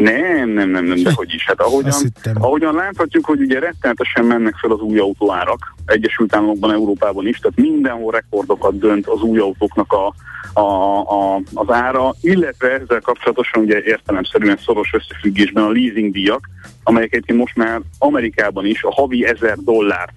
Nem, 0.00 0.48
nem, 0.48 0.70
nem, 0.70 0.84
nem, 0.84 1.02
de 1.02 1.12
hogy 1.14 1.34
is. 1.34 1.44
Hát 1.46 1.60
ahogyan, 1.60 2.12
ahogyan 2.34 2.74
láthatjuk, 2.74 3.24
hogy 3.24 3.40
ugye 3.40 3.58
rettenetesen 3.58 4.24
mennek 4.24 4.54
fel 4.54 4.70
az 4.70 4.80
új 4.80 4.98
autóárak, 4.98 5.74
Egyesült 5.86 6.34
Államokban, 6.34 6.72
Európában 6.72 7.26
is, 7.26 7.38
tehát 7.38 7.70
mindenhol 7.70 8.12
rekordokat 8.12 8.78
dönt 8.78 9.06
az 9.06 9.20
új 9.20 9.38
autóknak 9.38 9.92
a, 9.92 10.14
a, 10.60 11.00
a, 11.00 11.40
az 11.54 11.70
ára, 11.70 12.14
illetve 12.20 12.70
ezzel 12.70 13.00
kapcsolatosan 13.00 13.62
ugye 13.62 13.82
értelemszerűen 13.82 14.58
szoros 14.64 14.90
összefüggésben 14.92 15.64
a 15.64 15.70
leasing 15.70 16.12
díjak, 16.12 16.48
amelyeket 16.82 17.32
most 17.32 17.56
már 17.56 17.80
Amerikában 17.98 18.66
is 18.66 18.82
a 18.82 18.92
havi 18.92 19.26
ezer 19.26 19.56
dollárt 19.58 20.12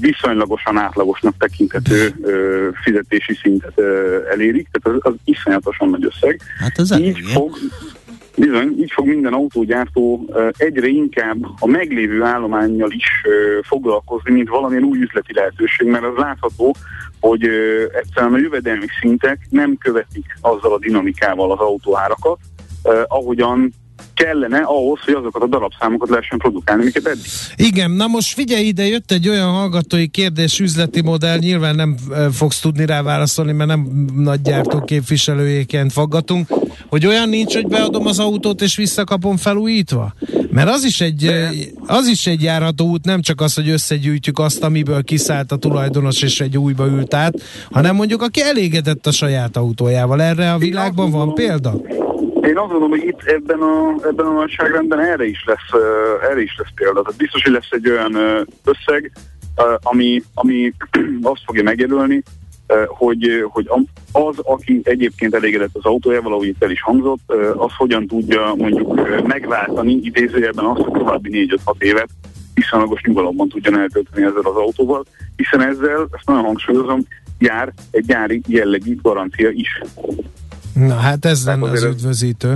viszonylagosan 0.00 0.76
átlagosnak 0.76 1.34
tekinthető 1.38 2.04
e, 2.04 2.12
fizetési 2.82 3.34
szintet 3.42 3.78
e, 3.78 3.82
elérik, 4.30 4.68
tehát 4.70 5.00
az, 5.00 5.12
az 5.12 5.18
iszonyatosan 5.24 5.88
nagy 5.88 6.04
összeg. 6.04 6.40
Hát 6.58 6.78
ez 6.78 6.98
Így 6.98 7.18
fog, 7.32 7.56
Bizony, 8.38 8.74
így 8.78 8.90
fog 8.94 9.06
minden 9.06 9.32
autógyártó 9.32 10.28
egyre 10.56 10.86
inkább 10.86 11.36
a 11.58 11.66
meglévő 11.66 12.22
állományjal 12.22 12.90
is 12.90 13.06
foglalkozni, 13.62 14.32
mint 14.32 14.48
valamilyen 14.48 14.84
új 14.84 14.98
üzleti 14.98 15.34
lehetőség, 15.34 15.88
mert 15.88 16.04
az 16.04 16.16
látható, 16.16 16.74
hogy 17.20 17.42
egyszerűen 18.02 18.34
a 18.34 18.38
jövedelmi 18.38 18.86
szintek 19.00 19.46
nem 19.50 19.76
követik 19.76 20.24
azzal 20.40 20.72
a 20.72 20.78
dinamikával 20.78 21.52
az 21.52 21.58
autóárakat, 21.58 22.38
ahogyan 23.06 23.72
kellene 24.14 24.58
ahhoz, 24.58 25.00
hogy 25.00 25.14
azokat 25.14 25.42
a 25.42 25.46
darabszámokat 25.46 26.08
lehessen 26.08 26.38
produkálni, 26.38 26.82
amiket 26.82 27.06
eddig. 27.06 27.24
Igen, 27.56 27.90
na 27.90 28.06
most 28.06 28.34
figyelj 28.34 28.64
ide, 28.64 28.86
jött 28.86 29.10
egy 29.10 29.28
olyan 29.28 29.50
hallgatói 29.50 30.08
kérdés, 30.08 30.60
üzleti 30.60 31.02
modell, 31.02 31.38
nyilván 31.38 31.74
nem 31.74 31.96
fogsz 32.32 32.60
tudni 32.60 32.86
rá 32.86 33.02
válaszolni, 33.02 33.52
mert 33.52 33.68
nem 33.68 34.06
nagy 34.14 34.40
gyártó 34.40 34.80
képviselőjéként 34.80 35.92
faggatunk, 35.92 36.48
hogy 36.88 37.06
olyan 37.06 37.28
nincs, 37.28 37.54
hogy 37.54 37.66
beadom 37.66 38.06
az 38.06 38.18
autót 38.18 38.60
és 38.60 38.76
visszakapom 38.76 39.36
felújítva? 39.36 40.12
Mert 40.50 40.68
az 40.68 40.84
is 40.84 41.00
egy, 41.00 41.30
az 41.86 42.06
is 42.06 42.26
egy 42.26 42.42
járható 42.42 42.86
út, 42.86 43.04
nem 43.04 43.20
csak 43.20 43.40
az, 43.40 43.54
hogy 43.54 43.68
összegyűjtjük 43.68 44.38
azt, 44.38 44.64
amiből 44.64 45.02
kiszállt 45.02 45.52
a 45.52 45.56
tulajdonos 45.56 46.22
és 46.22 46.40
egy 46.40 46.58
újba 46.58 46.86
ült 46.86 47.14
át, 47.14 47.34
hanem 47.70 47.94
mondjuk 47.94 48.22
aki 48.22 48.42
elégedett 48.42 49.06
a 49.06 49.10
saját 49.10 49.56
autójával. 49.56 50.22
Erre 50.22 50.52
a 50.52 50.58
világban 50.58 51.10
van 51.10 51.34
példa? 51.34 51.74
Én 52.42 52.56
azt 52.56 52.70
gondolom, 52.70 52.90
hogy 52.90 53.04
itt 53.04 53.22
ebben 53.22 53.58
a, 53.60 54.06
ebben 54.06 54.26
a 54.26 54.32
nagyságrendben 54.32 55.00
erre 55.00 55.26
is 55.26 55.44
lesz, 55.46 55.82
erre 56.30 56.42
is 56.42 56.56
lesz 56.58 56.72
példa. 56.74 57.02
Tehát 57.02 57.18
biztos, 57.18 57.42
hogy 57.42 57.52
lesz 57.52 57.70
egy 57.70 57.88
olyan 57.88 58.16
összeg, 58.64 59.12
ami, 59.82 60.22
ami 60.34 60.72
azt 61.22 61.42
fogja 61.44 61.62
megjelölni, 61.62 62.22
hogy, 62.86 63.44
hogy 63.48 63.70
az, 64.12 64.38
aki 64.42 64.80
egyébként 64.84 65.34
elégedett 65.34 65.70
az 65.72 65.84
autójával, 65.84 66.32
ahogy 66.32 66.46
itt 66.46 66.62
el 66.62 66.70
is 66.70 66.82
hangzott, 66.82 67.32
az 67.56 67.70
hogyan 67.76 68.06
tudja 68.06 68.54
mondjuk 68.56 69.10
megváltani 69.26 69.92
idézőjelben 70.02 70.64
azt, 70.64 70.80
hogy 70.80 70.92
további 70.92 71.48
4-5-6 71.64 71.82
évet 71.82 72.08
viszonylagos 72.54 73.00
nyugalomban 73.02 73.48
tudjon 73.48 73.78
eltölteni 73.78 74.26
ezzel 74.26 74.42
az 74.42 74.56
autóval, 74.56 75.04
hiszen 75.36 75.60
ezzel, 75.60 76.08
ezt 76.12 76.26
nagyon 76.26 76.44
hangsúlyozom, 76.44 77.06
jár 77.38 77.72
egy 77.90 78.04
gyári 78.04 78.42
jellegű 78.46 78.96
garancia 79.02 79.50
is. 79.50 79.82
Na 80.74 80.94
hát 80.94 81.24
ez 81.24 81.46
lenne 81.46 81.70
az 81.70 81.82
üdvözítő. 81.82 82.54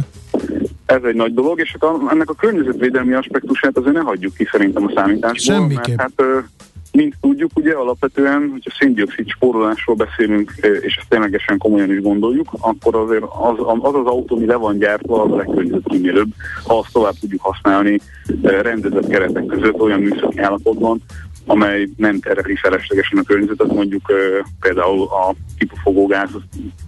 Ez 0.86 1.02
egy 1.02 1.14
nagy 1.14 1.34
dolog, 1.34 1.60
és 1.60 1.76
hát 1.80 1.90
ennek 2.10 2.30
a 2.30 2.34
környezetvédelmi 2.34 3.12
aspektusát 3.12 3.76
azért 3.76 3.94
ne 3.94 4.00
hagyjuk 4.00 4.34
ki 4.34 4.48
szerintem 4.50 4.84
a 4.84 4.92
számításból. 4.94 5.56
Semmiképp. 5.56 5.96
Mert 5.96 6.12
hát 6.16 6.44
mint 6.92 7.14
tudjuk, 7.20 7.50
ugye 7.54 7.72
alapvetően, 7.72 8.48
hogyha 8.50 8.70
széndiokszid 8.78 9.28
spórolásról 9.28 9.96
beszélünk, 9.96 10.52
és 10.80 10.96
ezt 10.96 11.08
ténylegesen 11.08 11.58
komolyan 11.58 11.92
is 11.92 12.00
gondoljuk, 12.00 12.48
akkor 12.60 12.94
azért 12.94 13.22
az 13.22 13.58
az, 13.82 13.94
az 13.94 14.06
autó, 14.06 14.36
ami 14.36 14.46
le 14.46 14.56
van 14.56 14.78
gyártva, 14.78 15.22
az 15.22 15.32
a 15.32 15.36
legkörnyezetkímélőbb, 15.36 16.28
ha 16.64 16.78
azt 16.78 16.92
tovább 16.92 17.14
tudjuk 17.20 17.40
használni 17.40 18.00
rendezett 18.42 19.08
keretek 19.08 19.46
között 19.46 19.80
olyan 19.80 20.00
műszaki 20.00 20.38
állapotban, 20.38 21.02
amely 21.46 21.88
nem 21.96 22.20
tereli 22.20 22.56
feleslegesen 22.56 23.18
a 23.18 23.22
környezetet, 23.22 23.72
mondjuk 23.72 24.12
például 24.60 25.02
a 25.02 25.34
kipufogógáz 25.58 26.30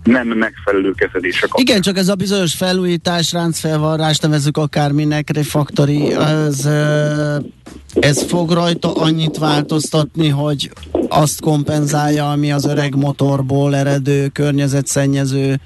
nem 0.03 0.29
megfelelő 0.29 0.93
kezelése. 0.93 1.49
Igen, 1.55 1.81
csak 1.81 1.97
ez 1.97 2.09
a 2.09 2.15
bizonyos 2.15 2.55
felújítás, 2.55 3.33
ráncfelvarrás, 3.33 4.19
nevezzük 4.19 4.57
akárminek, 4.57 5.31
refaktori, 5.31 6.13
ez, 6.13 6.69
ez 7.95 8.23
fog 8.23 8.51
rajta 8.51 8.93
annyit 8.93 9.39
változtatni, 9.39 10.29
hogy 10.29 10.71
azt 11.09 11.41
kompenzálja, 11.41 12.31
ami 12.31 12.53
az 12.53 12.65
öreg 12.65 12.95
motorból 12.95 13.77
eredő 13.77 14.29
környezetszennyező 14.29 15.61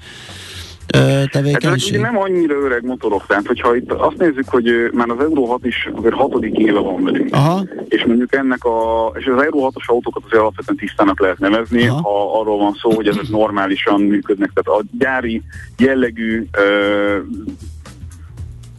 tevékenység? 1.31 2.01
Hát 2.01 2.11
nem 2.11 2.21
annyira 2.21 2.55
öreg 2.55 2.85
motorok, 2.85 3.25
tehát 3.25 3.47
hogyha 3.47 3.75
itt 3.75 3.91
azt 3.91 4.17
nézzük, 4.17 4.49
hogy 4.49 4.89
már 4.93 5.09
az 5.09 5.19
Euro 5.19 5.45
6 5.45 5.65
is 5.65 5.89
azért 5.93 6.13
hatodik 6.13 6.57
éve 6.57 6.79
van 6.79 7.03
velünk. 7.03 7.33
Aha. 7.33 7.65
És 7.87 8.05
mondjuk 8.05 8.33
ennek 8.35 8.63
a, 8.63 9.11
és 9.15 9.25
az 9.25 9.41
Euro 9.41 9.69
6-os 9.69 9.85
autókat 9.85 10.23
azért 10.25 10.41
alapvetően 10.41 10.77
tisztának 10.77 11.19
lehet 11.19 11.39
nevezni, 11.39 11.87
Aha. 11.87 12.01
ha 12.01 12.39
arról 12.39 12.57
van 12.57 12.73
szó, 12.81 12.93
hogy 12.93 13.07
ezek 13.07 13.29
normálisan 13.29 14.01
működnek. 14.01 14.51
Tehát 14.53 14.81
a 14.81 14.85
gyári 14.97 15.41
jellegű 15.77 16.47
ö, 16.51 17.17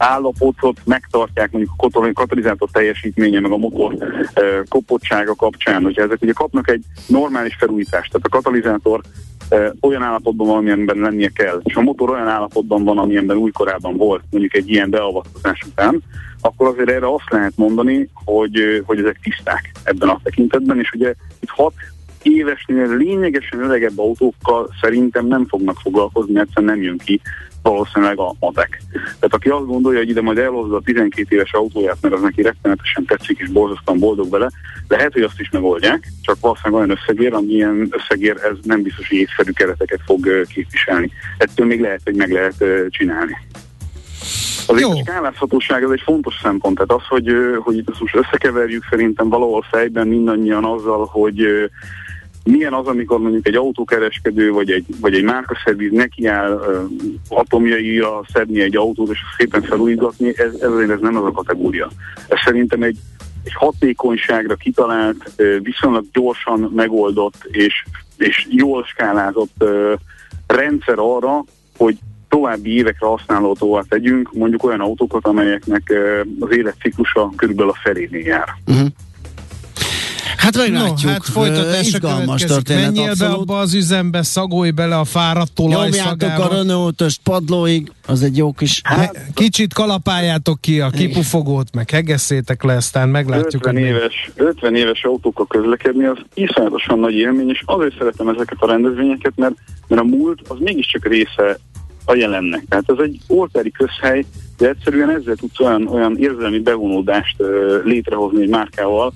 állapotot 0.01 0.81
megtartják 0.85 1.51
mondjuk 1.51 1.75
a 1.79 2.13
katalizátor 2.13 2.69
teljesítménye, 2.73 3.41
meg 3.41 3.51
a 3.51 3.57
motor 3.57 3.97
e, 4.35 4.43
kopottsága 4.69 5.35
kapcsán, 5.35 5.83
hogyha 5.83 6.03
ezek 6.03 6.23
ugye 6.23 6.33
kapnak 6.33 6.71
egy 6.71 6.83
normális 7.07 7.57
felújítást, 7.59 8.13
tehát 8.13 8.27
a 8.27 8.29
katalizátor 8.29 9.01
olyan 9.81 10.03
állapotban 10.03 10.47
van, 10.47 10.57
amilyenben 10.57 10.97
lennie 10.97 11.29
kell, 11.29 11.61
és 11.65 11.75
a 11.75 11.81
motor 11.81 12.11
olyan 12.11 12.29
állapotban 12.29 12.85
van, 12.85 12.99
amilyenben 12.99 13.37
újkorában 13.37 13.97
volt, 13.97 14.23
mondjuk 14.31 14.55
egy 14.55 14.71
ilyen 14.71 14.91
beavatkozás 14.91 15.63
után, 15.71 16.03
akkor 16.41 16.67
azért 16.67 16.91
erre 16.91 17.15
azt 17.15 17.31
lehet 17.31 17.53
mondani, 17.57 18.09
hogy, 18.25 18.83
hogy 18.87 18.99
ezek 18.99 19.21
tiszták 19.23 19.71
ebben 19.83 20.09
a 20.09 20.21
tekintetben, 20.23 20.79
és 20.79 20.91
ugye 20.93 21.15
itt 21.41 21.49
6 21.49 21.73
évesnél 22.23 22.97
lényegesen 22.97 23.63
öregebb 23.63 23.99
autókkal 23.99 24.71
szerintem 24.81 25.27
nem 25.27 25.47
fognak 25.47 25.77
foglalkozni, 25.83 26.33
mert 26.33 26.61
nem 26.61 26.83
jön 26.83 26.99
ki 26.99 27.21
valószínűleg 27.63 28.19
a 28.19 28.35
matek. 28.39 28.83
Tehát 28.93 29.35
aki 29.35 29.49
azt 29.49 29.67
gondolja, 29.67 29.99
hogy 29.99 30.09
ide 30.09 30.21
majd 30.21 30.39
elhozza 30.39 30.77
a 30.77 30.81
12 30.81 31.35
éves 31.35 31.53
autóját, 31.53 31.97
mert 32.01 32.15
az 32.15 32.21
neki 32.21 32.43
rettenetesen 32.43 33.05
tetszik 33.05 33.39
és 33.39 33.49
borzasztóan 33.49 33.99
boldog 33.99 34.31
vele, 34.31 34.51
lehet, 34.89 35.13
hogy 35.13 35.23
azt 35.23 35.41
is 35.41 35.51
megoldják, 35.51 36.09
csak 36.23 36.37
valószínűleg 36.41 36.83
olyan 36.83 36.99
összegér, 36.99 37.35
amilyen 37.35 37.89
összegér 37.91 38.37
ez 38.37 38.57
nem 38.63 38.83
biztos, 38.83 39.09
hogy 39.09 39.19
észszerű 39.19 39.51
kereteket 39.51 40.01
fog 40.05 40.47
képviselni. 40.47 41.11
Ettől 41.39 41.67
még 41.67 41.81
lehet, 41.81 42.01
hogy 42.05 42.15
meg 42.15 42.31
lehet 42.31 42.65
csinálni. 42.89 43.37
Az 44.67 44.81
Jó. 44.81 44.97
skálázhatóság 44.97 45.83
ez 45.83 45.91
egy 45.91 46.03
fontos 46.05 46.35
szempont, 46.43 46.75
tehát 46.75 47.03
az, 47.03 47.07
hogy, 47.09 47.33
hogy 47.59 47.77
itt 47.77 48.01
most 48.01 48.17
összekeverjük 48.17 48.87
szerintem 48.91 49.29
valahol 49.29 49.65
fejben 49.71 50.09
mindannyian 50.09 50.65
azzal, 50.65 51.09
hogy 51.13 51.71
milyen 52.45 52.73
az, 52.73 52.87
amikor 52.87 53.19
mondjuk 53.19 53.47
egy 53.47 53.55
autókereskedő 53.55 54.53
vagy 54.53 54.71
egy, 54.71 54.85
vagy 55.01 55.15
egy 55.15 55.23
márkaszerviz 55.23 55.93
nekiáll 55.93 56.53
uh, 56.53 57.39
atomjaira 57.39 58.25
szedni 58.33 58.61
egy 58.61 58.77
autót 58.77 59.11
és 59.11 59.19
szépen 59.37 59.63
felújítgatni, 59.63 60.39
ez, 60.39 60.55
ez, 60.55 60.89
ez 60.89 61.01
nem 61.01 61.17
az 61.17 61.25
a 61.25 61.31
kategória. 61.31 61.91
Ez 62.29 62.39
szerintem 62.45 62.83
egy, 62.83 62.97
egy 63.45 63.55
hatékonyságra 63.55 64.55
kitalált, 64.55 65.33
uh, 65.39 65.57
viszonylag 65.63 66.05
gyorsan 66.13 66.73
megoldott 66.75 67.45
és, 67.51 67.85
és 68.17 68.47
jól 68.51 68.85
skálázott 68.85 69.55
uh, 69.59 69.93
rendszer 70.47 70.99
arra, 70.99 71.45
hogy 71.77 71.99
további 72.29 72.75
évekre 72.77 73.07
használhatóvá 73.07 73.83
tegyünk 73.89 74.33
mondjuk 74.33 74.65
olyan 74.65 74.81
autókat, 74.81 75.27
amelyeknek 75.27 75.93
az 76.41 76.57
életciklusa 76.57 77.33
körülbelül 77.37 77.71
a 77.71 77.79
felénél 77.83 78.27
jár. 78.27 78.49
Uh-huh. 78.67 78.89
Hát 80.41 80.57
meglátjuk. 80.57 81.03
No, 81.03 81.11
hát 81.11 81.25
folytatás 81.25 81.87
Izgalmas 81.87 82.43
történet. 82.43 82.85
Menjél 82.85 83.11
abszolút. 83.11 83.35
be 83.35 83.41
abba 83.41 83.59
az 83.59 83.75
üzembe, 83.75 84.23
szagolj 84.23 84.71
bele 84.71 84.99
a 84.99 85.05
fáradt 85.05 85.59
olajszagába. 85.59 86.45
a 86.45 86.55
renault 86.55 87.05
padlóig, 87.23 87.93
az 88.07 88.23
egy 88.23 88.37
jó 88.37 88.53
kis... 88.53 88.81
Hát, 88.85 89.27
kicsit 89.35 89.75
kalapáljátok 89.75 90.61
ki 90.61 90.81
a 90.81 90.91
kipufogót, 90.91 91.75
meg 91.75 91.91
hegesszétek 91.91 92.63
le, 92.63 92.75
aztán 92.75 93.09
meglátjuk. 93.09 93.67
50 93.67 93.77
éves, 93.77 94.31
50 94.35 94.75
éves 94.75 95.05
autókkal 95.05 95.47
közlekedni 95.47 96.05
az 96.05 96.19
iszonyatosan 96.35 96.99
nagy 96.99 97.15
élmény, 97.15 97.49
és 97.49 97.63
azért 97.65 97.99
szeretem 97.99 98.29
ezeket 98.29 98.57
a 98.59 98.67
rendezvényeket, 98.67 99.33
mert, 99.37 99.55
mert 99.89 100.03
a 100.03 100.05
múlt 100.05 100.41
az 100.49 100.57
mégiscsak 100.59 101.07
része 101.07 101.59
a 102.05 102.15
jelennek. 102.15 102.65
Tehát 102.69 102.85
ez 102.87 102.99
egy 102.99 103.19
oltári 103.27 103.71
közhely, 103.71 104.25
de 104.59 104.69
egyszerűen 104.69 105.11
ezzel 105.11 105.35
tudsz 105.35 105.61
olyan, 105.61 105.87
olyan 105.87 106.17
érzelmi 106.17 106.59
bevonódást 106.59 107.37
uh, 107.39 107.85
létrehozni 107.85 108.43
egy 108.43 108.49
márkával, 108.49 109.13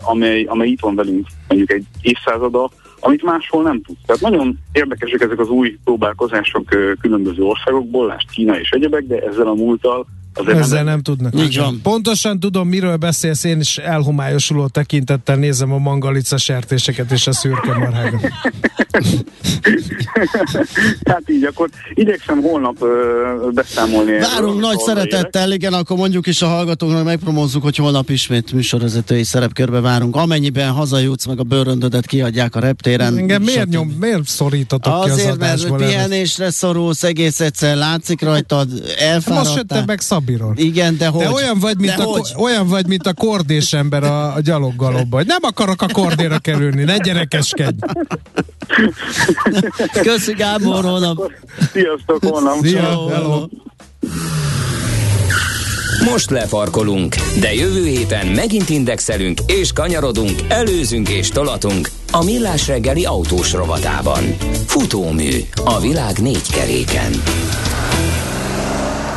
amely, 0.00 0.44
amely 0.44 0.68
itt 0.68 0.80
van 0.80 0.94
velünk 0.94 1.26
mondjuk 1.48 1.70
egy 1.70 1.84
évszázada, 2.00 2.70
amit 3.00 3.22
máshol 3.22 3.62
nem 3.62 3.82
tud. 3.82 3.96
Tehát 4.06 4.22
nagyon 4.22 4.58
érdekesek 4.72 5.20
ezek 5.20 5.38
az 5.38 5.48
új 5.48 5.78
próbálkozások 5.84 6.64
különböző 7.00 7.42
országokból, 7.42 8.06
lást 8.06 8.30
Kína 8.30 8.58
és 8.58 8.70
egyebek, 8.70 9.06
de 9.06 9.20
ezzel 9.20 9.46
a 9.46 9.54
múlttal 9.54 10.06
Azért 10.34 10.58
Ezzel 10.58 10.76
nem, 10.76 10.84
nem 10.84 11.02
tudnak. 11.02 11.32
Így 11.38 11.58
van. 11.58 11.80
Pontosan 11.82 12.40
tudom, 12.40 12.68
miről 12.68 12.96
beszélsz, 12.96 13.44
én 13.44 13.60
is 13.60 13.78
elhomályosuló 13.78 14.66
tekintettel 14.66 15.36
nézem 15.36 15.72
a 15.72 15.78
mangalica 15.78 16.36
sertéseket 16.36 17.10
és 17.10 17.26
a 17.26 17.32
szürke 17.32 17.78
marhágat. 17.78 18.20
hát 21.10 21.22
így, 21.26 21.44
akkor 21.44 21.68
igyekszem 21.94 22.42
holnap 22.42 22.82
ö, 22.82 23.48
beszámolni. 23.54 24.18
Várunk 24.18 24.60
nagy 24.60 24.78
szeretettel, 24.78 25.52
igen, 25.52 25.72
akkor 25.72 25.96
mondjuk 25.96 26.26
is 26.26 26.42
a 26.42 26.46
hallgatóknak 26.46 27.04
megpromózzuk, 27.04 27.62
hogy 27.62 27.76
holnap 27.76 28.10
ismét 28.10 28.52
műsorvezetői 28.52 29.22
szerepkörbe 29.22 29.80
várunk. 29.80 30.16
Amennyiben 30.16 30.70
hazajutsz, 30.70 31.26
meg 31.26 31.38
a 31.38 31.42
bőröndödet 31.42 32.06
kiadják 32.06 32.54
a 32.54 32.60
reptéren. 32.60 33.16
Engem 33.16 33.42
miért, 33.42 33.68
nyom, 33.68 33.88
miért 34.00 34.26
szorítotok 34.26 34.94
Azért, 34.94 35.14
ki 35.14 35.20
az 35.20 35.34
adásból? 35.34 35.74
Azért, 35.74 35.78
mert 35.78 36.06
pihenésre 36.06 36.50
szorulsz, 36.50 37.02
egész 37.02 37.40
egyszer 37.40 37.76
látszik 37.76 38.22
rajtad, 38.22 38.68
elfáradtál. 38.98 39.38
Most 39.38 39.56
jöttem 39.56 39.84
meg 39.86 40.00
Szabiról. 40.26 40.52
Igen, 40.56 40.96
de 40.96 41.06
hogy? 41.06 41.22
De 41.22 41.30
olyan 41.30 41.58
vagy, 41.58 41.78
mint, 41.78 41.98
a, 41.98 42.02
hogy? 42.02 42.32
olyan 42.36 42.68
vagy, 42.68 42.86
mint 42.86 43.06
a 43.06 43.12
kordés 43.12 43.72
ember 43.72 44.02
a, 44.02 44.34
a 44.34 44.40
gyaloggalobban. 44.40 45.24
Nem 45.26 45.38
akarok 45.40 45.82
a 45.82 45.86
kordéra 45.92 46.38
kerülni, 46.38 46.84
ne 46.84 46.96
gyerekeskedj. 46.96 47.78
Köszi 50.02 50.32
Gábor, 50.32 50.84
holnap. 50.84 51.32
Sziasztok, 51.72 52.24
holnap. 52.24 52.56
Szia, 52.62 53.08
hello. 53.12 53.46
Most 56.10 56.30
lefarkolunk, 56.30 57.14
de 57.40 57.54
jövő 57.54 57.86
héten 57.86 58.26
megint 58.26 58.68
indexelünk 58.68 59.40
és 59.46 59.72
kanyarodunk, 59.72 60.30
előzünk 60.48 61.08
és 61.08 61.28
tolatunk 61.28 61.88
a 62.10 62.24
Millás 62.24 62.66
reggeli 62.66 63.04
autós 63.04 63.52
rovatában. 63.52 64.24
Futómű 64.66 65.30
a 65.64 65.80
világ 65.80 66.18
négy 66.18 66.50
keréken. 66.50 67.12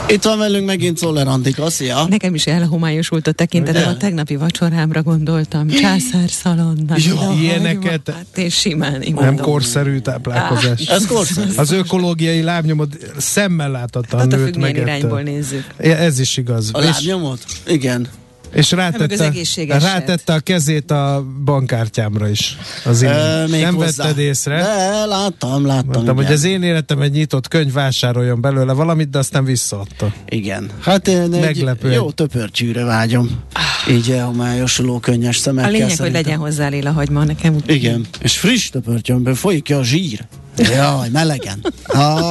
Itt 0.10 0.24
van 0.24 0.38
velünk 0.38 0.66
megint 0.66 0.98
Szoller 0.98 1.28
Antika, 1.28 1.70
szia! 1.70 2.06
Nekem 2.10 2.34
is 2.34 2.46
elhomályosult 2.46 3.28
a 3.28 3.32
tekintetem, 3.32 3.90
a 3.90 3.98
tegnapi 3.98 4.36
vacsorámra 4.36 5.04
gondoltam, 5.04 5.68
császár 5.68 6.30
szalonna. 6.30 6.96
Ilyeneket 7.40 8.10
hát 8.16 8.26
és 8.38 8.56
simán 8.56 9.02
imádom. 9.02 9.36
Nem 9.36 9.44
korszerű 9.44 10.00
táplálkozás. 10.00 10.88
Ah, 10.88 10.96
ez 10.96 11.06
korszerű. 11.06 11.52
Az 11.56 11.72
ökológiai 11.72 12.42
lábnyomod 12.42 12.98
szemmel 13.18 13.72
láthatóan 13.72 14.22
hát 14.22 14.40
nőtt 14.40 14.58
meg. 14.58 14.76
irányból 14.76 15.22
nézzük. 15.22 15.66
Ez 15.78 16.20
is 16.20 16.38
igaz. 16.38 16.70
A 16.74 16.80
lábnyomot? 16.80 17.46
Igen. 17.68 18.08
És 18.52 18.72
rátette, 18.72 19.32
rátette 19.68 20.34
a 20.34 20.40
kezét 20.40 20.92
a 20.92 21.26
bankkártyámra 21.46 22.30
is. 22.30 22.58
Az 22.86 23.02
én. 23.02 23.10
E, 23.10 23.46
nem 23.48 23.76
hozzá. 23.76 24.04
vetted 24.04 24.20
észre? 24.24 24.62
De, 24.62 25.06
láttam, 25.06 25.66
láttam. 25.66 25.92
Mondtam, 25.92 26.16
hogy 26.16 26.32
az 26.32 26.44
én 26.44 26.64
életem 26.64 27.02
egy 27.02 27.12
nyitott 27.12 27.48
könyv, 27.48 27.74
vásároljon 27.74 28.42
belőle 28.42 28.74
valamit, 28.74 29.10
de 29.10 29.18
aztán 29.18 29.46
visszaadta. 29.46 30.14
Igen. 30.30 30.70
Hát 30.82 31.08
én 31.08 31.30
Meglepő. 31.30 31.92
jó 31.92 32.12
töpörcsűre 32.12 32.84
vágyom. 32.84 33.44
Így 33.90 34.12
elhomályosuló 34.12 35.00
könnyes 35.00 35.38
szemekkel. 35.38 35.70
A 35.70 35.74
lényeg, 35.74 35.90
szerintem. 35.90 36.14
hogy 36.16 36.24
legyen 36.24 36.40
hozzá 36.40 36.68
Léla 36.68 36.92
hagyma, 36.92 37.24
nekem 37.24 37.54
úgy. 37.54 37.64
Igen. 37.66 38.06
És 38.20 38.38
friss 38.38 38.70
töpörtyömből 38.70 39.36
folyik 39.36 39.64
ki 39.64 39.74
a 39.74 39.84
zsír. 39.84 40.26
Jaj, 40.58 41.10
melegen. 41.12 41.66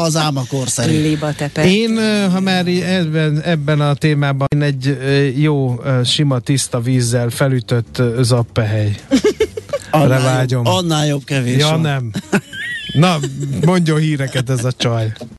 Az 0.05 0.17
álma 0.17 0.43
korszerű. 0.49 1.17
Én, 1.65 1.99
ha 2.31 2.41
már 2.41 2.67
ebben, 2.67 3.43
ebben 3.43 3.81
a 3.81 3.95
témában 3.95 4.49
én 4.55 4.63
egy 4.63 4.99
jó, 5.37 5.81
sima, 6.05 6.39
tiszta 6.39 6.81
vízzel 6.81 7.29
felütött 7.29 8.03
zappehely. 8.21 8.97
annál, 9.91 10.23
vágyom. 10.23 10.65
Jobb, 10.65 10.75
annál 10.75 11.07
jobb 11.07 11.25
kevés 11.25 11.59
Ja, 11.59 11.69
van. 11.69 11.81
nem. 11.81 12.11
Na, 12.93 13.19
mondjon 13.65 13.99
híreket 13.99 14.51
ez 14.51 14.65
a 14.65 14.73
csaj. 14.73 15.13